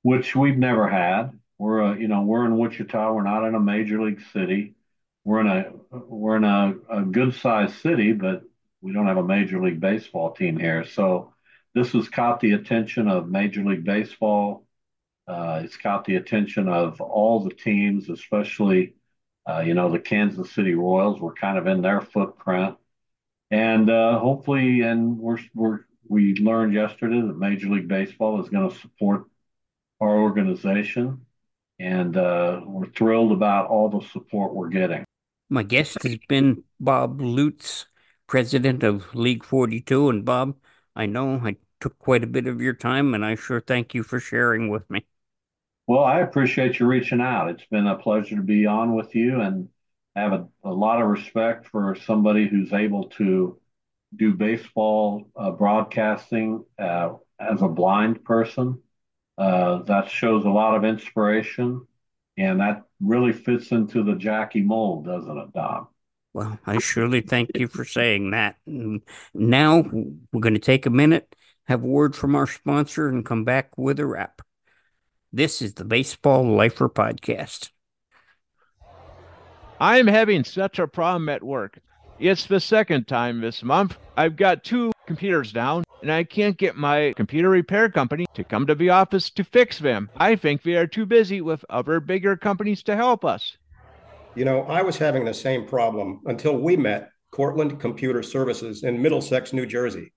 which 0.03 0.35
we've 0.35 0.57
never 0.57 0.89
had. 0.89 1.39
We're 1.59 1.81
a, 1.81 1.99
you 1.99 2.09
know, 2.09 2.23
we're 2.23 2.45
in 2.45 2.57
Wichita. 2.57 3.13
We're 3.13 3.23
not 3.23 3.47
in 3.47 3.55
a 3.55 3.61
major 3.61 4.03
league 4.03 4.21
city. 4.33 4.76
We're 5.27 5.41
in 5.41 5.47
a 5.47 5.71
we're 5.91 6.37
in 6.37 6.43
a, 6.45 6.75
a 6.89 7.01
good 7.03 7.35
sized 7.35 7.75
city, 7.81 8.13
but 8.13 8.43
we 8.81 8.93
don't 8.93 9.07
have 9.07 9.17
a 9.17 9.23
major 9.23 9.61
league 9.63 9.79
baseball 9.81 10.31
team 10.33 10.57
here. 10.57 10.85
So 10.85 11.33
this 11.75 11.91
has 11.93 12.09
caught 12.09 12.39
the 12.39 12.53
attention 12.53 13.07
of 13.09 13.29
Major 13.29 13.63
League 13.63 13.83
Baseball. 13.85 14.65
Uh, 15.27 15.61
it's 15.65 15.77
caught 15.77 16.05
the 16.05 16.15
attention 16.15 16.69
of 16.69 17.01
all 17.01 17.43
the 17.43 17.53
teams, 17.53 18.09
especially, 18.09 18.95
uh, 19.49 19.61
you 19.61 19.73
know, 19.73 19.91
the 19.91 19.99
Kansas 19.99 20.51
City 20.51 20.75
Royals. 20.75 21.19
We're 21.21 21.33
kind 21.33 21.57
of 21.57 21.67
in 21.67 21.81
their 21.81 22.01
footprint 22.01 22.77
and 23.51 23.89
uh, 23.89 24.19
hopefully, 24.19 24.81
and 24.81 25.17
we're 25.19 25.39
we're 25.55 25.79
we 26.07 26.35
learned 26.35 26.73
yesterday 26.73 27.21
that 27.21 27.37
Major 27.37 27.69
League 27.69 27.87
Baseball 27.87 28.41
is 28.41 28.49
going 28.49 28.69
to 28.69 28.77
support 28.77 29.25
our 30.01 30.17
organization. 30.19 31.25
and 31.79 32.17
uh, 32.17 32.61
we're 32.65 32.87
thrilled 32.91 33.33
about 33.33 33.67
all 33.69 33.89
the 33.89 34.07
support 34.09 34.55
we're 34.55 34.69
getting. 34.69 35.05
My 35.49 35.63
guest 35.63 36.03
has 36.03 36.17
been 36.27 36.63
Bob 36.79 37.21
Lutz, 37.21 37.85
president 38.27 38.83
of 38.83 39.15
League 39.15 39.43
42. 39.43 40.09
And 40.09 40.25
Bob, 40.25 40.55
I 40.95 41.05
know 41.05 41.39
I 41.43 41.55
took 41.79 41.97
quite 41.99 42.23
a 42.23 42.27
bit 42.27 42.47
of 42.47 42.61
your 42.61 42.73
time, 42.73 43.13
and 43.13 43.23
I 43.25 43.35
sure 43.35 43.61
thank 43.61 43.93
you 43.93 44.03
for 44.03 44.19
sharing 44.19 44.69
with 44.69 44.89
me. 44.89 45.05
Well, 45.87 46.03
I 46.03 46.19
appreciate 46.19 46.79
you 46.79 46.85
reaching 46.85 47.21
out. 47.21 47.49
It's 47.49 47.65
been 47.65 47.87
a 47.87 47.97
pleasure 47.97 48.35
to 48.35 48.41
be 48.41 48.65
on 48.65 48.93
with 48.93 49.15
you 49.15 49.39
and 49.39 49.69
have 50.15 50.33
a, 50.33 50.47
a 50.63 50.71
lot 50.71 51.01
of 51.01 51.07
respect 51.07 51.67
for 51.67 51.95
somebody 51.95 52.47
who's 52.47 52.73
able 52.73 53.05
to 53.11 53.57
do 54.15 54.33
baseball 54.33 55.29
uh, 55.35 55.51
broadcasting 55.51 56.65
uh, 56.77 57.13
as 57.39 57.61
a 57.61 57.67
blind 57.67 58.23
person. 58.25 58.81
Uh, 59.37 59.83
that 59.83 60.09
shows 60.09 60.43
a 60.45 60.49
lot 60.49 60.75
of 60.75 60.83
inspiration, 60.83 61.85
and 62.37 62.59
that 62.59 62.83
really 63.01 63.33
fits 63.33 63.71
into 63.71 64.03
the 64.03 64.15
Jackie 64.15 64.61
mold, 64.61 65.05
doesn't 65.05 65.37
it, 65.37 65.53
Don? 65.53 65.87
Well, 66.33 66.59
I 66.65 66.77
surely 66.77 67.21
thank 67.21 67.51
you 67.55 67.67
for 67.67 67.83
saying 67.83 68.31
that. 68.31 68.57
Now 69.33 69.81
we're 69.81 70.39
going 70.39 70.53
to 70.53 70.59
take 70.59 70.85
a 70.85 70.91
minute, 70.91 71.35
have 71.65 71.83
a 71.83 71.87
word 71.87 72.15
from 72.15 72.35
our 72.35 72.45
sponsor, 72.45 73.07
and 73.07 73.25
come 73.25 73.43
back 73.43 73.75
with 73.77 73.99
a 73.99 74.05
wrap. 74.05 74.41
This 75.33 75.61
is 75.61 75.73
the 75.73 75.83
Baseball 75.83 76.43
Lifer 76.55 76.89
Podcast. 76.89 77.71
I'm 79.79 80.07
having 80.07 80.43
such 80.43 80.79
a 80.79 80.87
problem 80.87 81.29
at 81.29 81.43
work. 81.43 81.79
It's 82.19 82.45
the 82.45 82.59
second 82.59 83.07
time 83.07 83.41
this 83.41 83.63
month. 83.63 83.97
I've 84.15 84.35
got 84.35 84.63
two 84.63 84.91
computers 85.05 85.51
down, 85.51 85.83
and 86.01 86.11
I 86.11 86.23
can't 86.23 86.57
get 86.57 86.75
my 86.75 87.13
computer 87.15 87.49
repair 87.49 87.89
company 87.89 88.25
to 88.33 88.43
come 88.43 88.67
to 88.67 88.75
the 88.75 88.89
office 88.89 89.29
to 89.31 89.43
fix 89.43 89.79
them. 89.79 90.09
I 90.17 90.35
think 90.35 90.63
they 90.63 90.75
are 90.75 90.87
too 90.87 91.05
busy 91.05 91.41
with 91.41 91.65
other 91.69 91.99
bigger 91.99 92.35
companies 92.35 92.83
to 92.83 92.95
help 92.95 93.25
us. 93.25 93.57
You 94.35 94.45
know, 94.45 94.61
I 94.63 94.83
was 94.83 94.97
having 94.97 95.25
the 95.25 95.33
same 95.33 95.65
problem 95.65 96.21
until 96.25 96.57
we 96.57 96.77
met 96.77 97.11
Cortland 97.31 97.79
Computer 97.79 98.21
Services 98.21 98.83
in 98.83 99.01
Middlesex, 99.01 99.53
New 99.53 99.65
Jersey. 99.65 100.13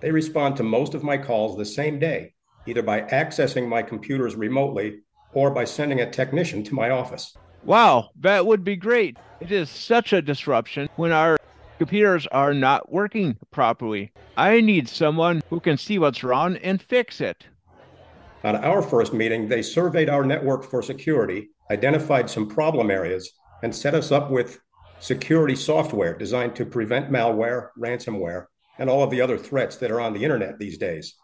They 0.00 0.10
respond 0.10 0.56
to 0.56 0.62
most 0.62 0.94
of 0.94 1.02
my 1.02 1.16
calls 1.16 1.56
the 1.56 1.64
same 1.64 1.98
day, 1.98 2.34
either 2.66 2.82
by 2.82 3.02
accessing 3.02 3.68
my 3.68 3.82
computers 3.82 4.36
remotely 4.36 5.00
or 5.32 5.50
by 5.50 5.64
sending 5.64 6.00
a 6.00 6.10
technician 6.10 6.62
to 6.64 6.74
my 6.74 6.90
office. 6.90 7.34
Wow, 7.64 8.10
that 8.20 8.44
would 8.44 8.64
be 8.64 8.76
great. 8.76 9.16
It 9.40 9.52
is 9.52 9.70
such 9.70 10.12
a 10.12 10.20
disruption 10.20 10.88
when 10.96 11.12
our 11.12 11.38
computers 11.82 12.28
are 12.28 12.54
not 12.54 12.92
working 12.92 13.36
properly. 13.50 14.12
I 14.36 14.60
need 14.60 14.88
someone 14.88 15.42
who 15.50 15.58
can 15.58 15.76
see 15.76 15.98
what's 15.98 16.22
wrong 16.22 16.56
and 16.58 16.80
fix 16.80 17.20
it. 17.20 17.48
At 18.44 18.54
our 18.54 18.82
first 18.82 19.12
meeting, 19.12 19.48
they 19.48 19.62
surveyed 19.62 20.08
our 20.08 20.24
network 20.24 20.62
for 20.62 20.80
security, 20.80 21.48
identified 21.72 22.30
some 22.30 22.48
problem 22.48 22.88
areas, 22.88 23.32
and 23.64 23.74
set 23.74 23.96
us 23.96 24.12
up 24.12 24.30
with 24.30 24.60
security 25.00 25.56
software 25.56 26.16
designed 26.16 26.54
to 26.54 26.64
prevent 26.64 27.10
malware, 27.10 27.70
ransomware, 27.76 28.44
and 28.78 28.88
all 28.88 29.02
of 29.02 29.10
the 29.10 29.20
other 29.20 29.36
threats 29.36 29.76
that 29.78 29.90
are 29.90 30.00
on 30.00 30.12
the 30.12 30.22
internet 30.22 30.60
these 30.60 30.78
days. 30.78 31.16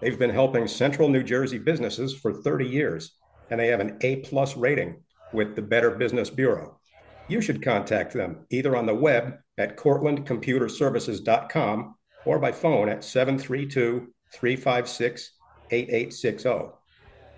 They've 0.00 0.18
been 0.18 0.30
helping 0.30 0.68
central 0.68 1.10
New 1.10 1.22
Jersey 1.22 1.58
businesses 1.58 2.14
for 2.14 2.32
30 2.32 2.64
years, 2.64 3.12
and 3.50 3.60
they 3.60 3.66
have 3.66 3.80
an 3.80 3.98
A 4.00 4.16
plus 4.16 4.56
rating 4.56 5.02
with 5.34 5.54
the 5.54 5.60
Better 5.60 5.90
Business 5.90 6.30
Bureau 6.30 6.78
you 7.28 7.40
should 7.42 7.62
contact 7.62 8.14
them 8.14 8.46
either 8.50 8.74
on 8.74 8.86
the 8.86 8.94
web 8.94 9.38
at 9.58 9.76
cortlandcomputerservices.com 9.76 11.94
or 12.24 12.38
by 12.38 12.52
phone 12.52 12.88
at 12.88 13.04
732 13.04 14.08
356 14.32 15.32
8860. 15.70 16.72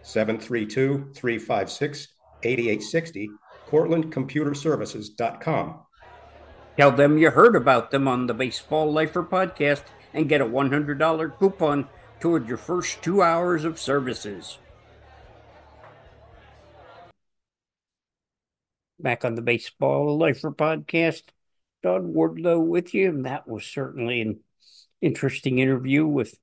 732 0.02 1.10
356 1.14 2.08
8860, 2.42 3.30
cortlandcomputerservices.com. 3.68 5.80
Tell 6.76 6.92
them 6.92 7.18
you 7.18 7.30
heard 7.30 7.56
about 7.56 7.90
them 7.90 8.06
on 8.08 8.26
the 8.26 8.32
Baseball 8.32 8.90
Lifer 8.90 9.22
podcast 9.22 9.82
and 10.14 10.26
get 10.28 10.40
a 10.40 10.46
$100 10.46 11.38
coupon 11.38 11.86
toward 12.20 12.48
your 12.48 12.56
first 12.56 13.02
two 13.02 13.20
hours 13.22 13.64
of 13.64 13.78
services. 13.78 14.56
back 19.02 19.24
on 19.24 19.34
the 19.34 19.42
Baseball 19.42 20.18
Lifer 20.18 20.50
podcast. 20.50 21.22
Don 21.82 22.12
Wardlow 22.12 22.64
with 22.64 22.94
you. 22.94 23.08
And 23.08 23.26
that 23.26 23.48
was 23.48 23.64
certainly 23.64 24.20
an 24.20 24.40
interesting 25.00 25.58
interview 25.58 26.06
with 26.06 26.38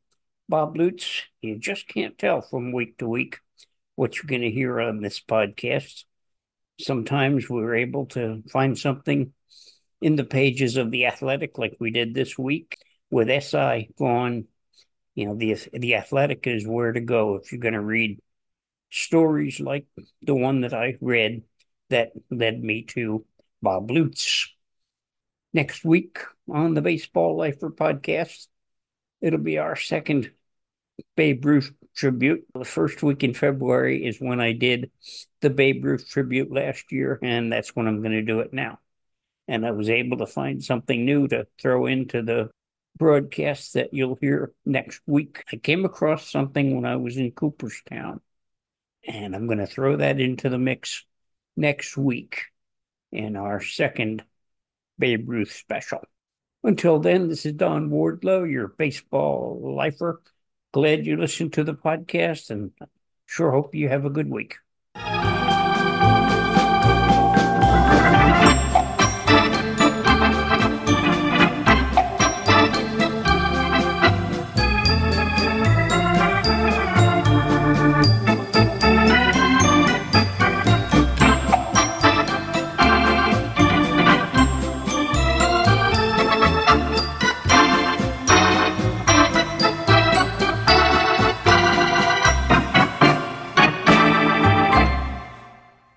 Bob 0.49 0.77
Lutz. 0.77 1.23
You 1.41 1.57
just 1.57 1.87
can't 1.87 2.17
tell 2.17 2.41
from 2.41 2.71
week 2.71 2.97
to 2.97 3.07
week 3.07 3.39
what 3.95 4.15
you're 4.15 4.27
going 4.27 4.41
to 4.41 4.51
hear 4.51 4.79
on 4.79 5.01
this 5.01 5.19
podcast. 5.19 6.03
Sometimes 6.79 7.49
we're 7.49 7.75
able 7.75 8.05
to 8.07 8.43
find 8.51 8.77
something 8.77 9.33
in 10.01 10.15
the 10.15 10.23
pages 10.23 10.77
of 10.77 10.91
the 10.91 11.07
Athletic, 11.07 11.57
like 11.57 11.75
we 11.79 11.91
did 11.91 12.13
this 12.13 12.37
week 12.37 12.77
with 13.09 13.43
SI 13.43 13.89
gone. 13.97 14.45
You 15.15 15.27
know, 15.27 15.35
the 15.35 15.57
the 15.73 15.95
Athletic 15.95 16.45
is 16.45 16.67
where 16.67 16.91
to 16.91 17.01
go 17.01 17.35
if 17.35 17.51
you're 17.51 17.61
going 17.61 17.73
to 17.73 17.81
read 17.81 18.19
stories 18.91 19.59
like 19.59 19.85
the 20.21 20.35
one 20.35 20.61
that 20.61 20.73
I 20.73 20.97
read 21.01 21.43
that 21.89 22.11
led 22.29 22.61
me 22.63 22.83
to 22.83 23.25
Bob 23.61 23.89
Lutz. 23.89 24.53
Next 25.57 25.83
week 25.83 26.19
on 26.47 26.75
the 26.75 26.83
Baseball 26.83 27.35
Lifer 27.35 27.71
podcast, 27.71 28.45
it'll 29.21 29.39
be 29.39 29.57
our 29.57 29.75
second 29.75 30.31
Babe 31.15 31.43
Ruth 31.43 31.71
tribute. 31.95 32.45
The 32.53 32.63
first 32.63 33.01
week 33.01 33.23
in 33.23 33.33
February 33.33 34.05
is 34.05 34.19
when 34.19 34.39
I 34.39 34.51
did 34.51 34.91
the 35.41 35.49
Babe 35.49 35.83
Ruth 35.83 36.07
tribute 36.07 36.51
last 36.51 36.91
year, 36.91 37.17
and 37.23 37.51
that's 37.51 37.75
when 37.75 37.87
I'm 37.87 38.03
going 38.03 38.11
to 38.11 38.21
do 38.21 38.41
it 38.41 38.53
now. 38.53 38.77
And 39.47 39.65
I 39.65 39.71
was 39.71 39.89
able 39.89 40.17
to 40.17 40.27
find 40.27 40.63
something 40.63 41.03
new 41.03 41.27
to 41.29 41.47
throw 41.59 41.87
into 41.87 42.21
the 42.21 42.51
broadcast 42.95 43.73
that 43.73 43.95
you'll 43.95 44.19
hear 44.21 44.53
next 44.63 45.01
week. 45.07 45.43
I 45.51 45.55
came 45.55 45.85
across 45.85 46.29
something 46.29 46.75
when 46.75 46.85
I 46.85 46.97
was 46.97 47.17
in 47.17 47.31
Cooperstown, 47.31 48.21
and 49.07 49.35
I'm 49.35 49.47
going 49.47 49.57
to 49.57 49.65
throw 49.65 49.95
that 49.95 50.19
into 50.19 50.49
the 50.49 50.59
mix 50.59 51.03
next 51.55 51.97
week 51.97 52.43
in 53.11 53.35
our 53.35 53.59
second 53.59 54.23
Babe 54.99 55.29
Ruth 55.29 55.51
special. 55.51 56.03
Until 56.63 56.99
then, 56.99 57.29
this 57.29 57.45
is 57.45 57.53
Don 57.53 57.89
Wardlow, 57.89 58.49
your 58.51 58.69
baseball 58.69 59.75
lifer. 59.75 60.21
Glad 60.73 61.05
you 61.05 61.17
listened 61.17 61.53
to 61.53 61.63
the 61.63 61.73
podcast 61.73 62.49
and 62.49 62.71
sure 63.25 63.51
hope 63.51 63.75
you 63.75 63.89
have 63.89 64.05
a 64.05 64.09
good 64.09 64.29
week. 64.29 64.57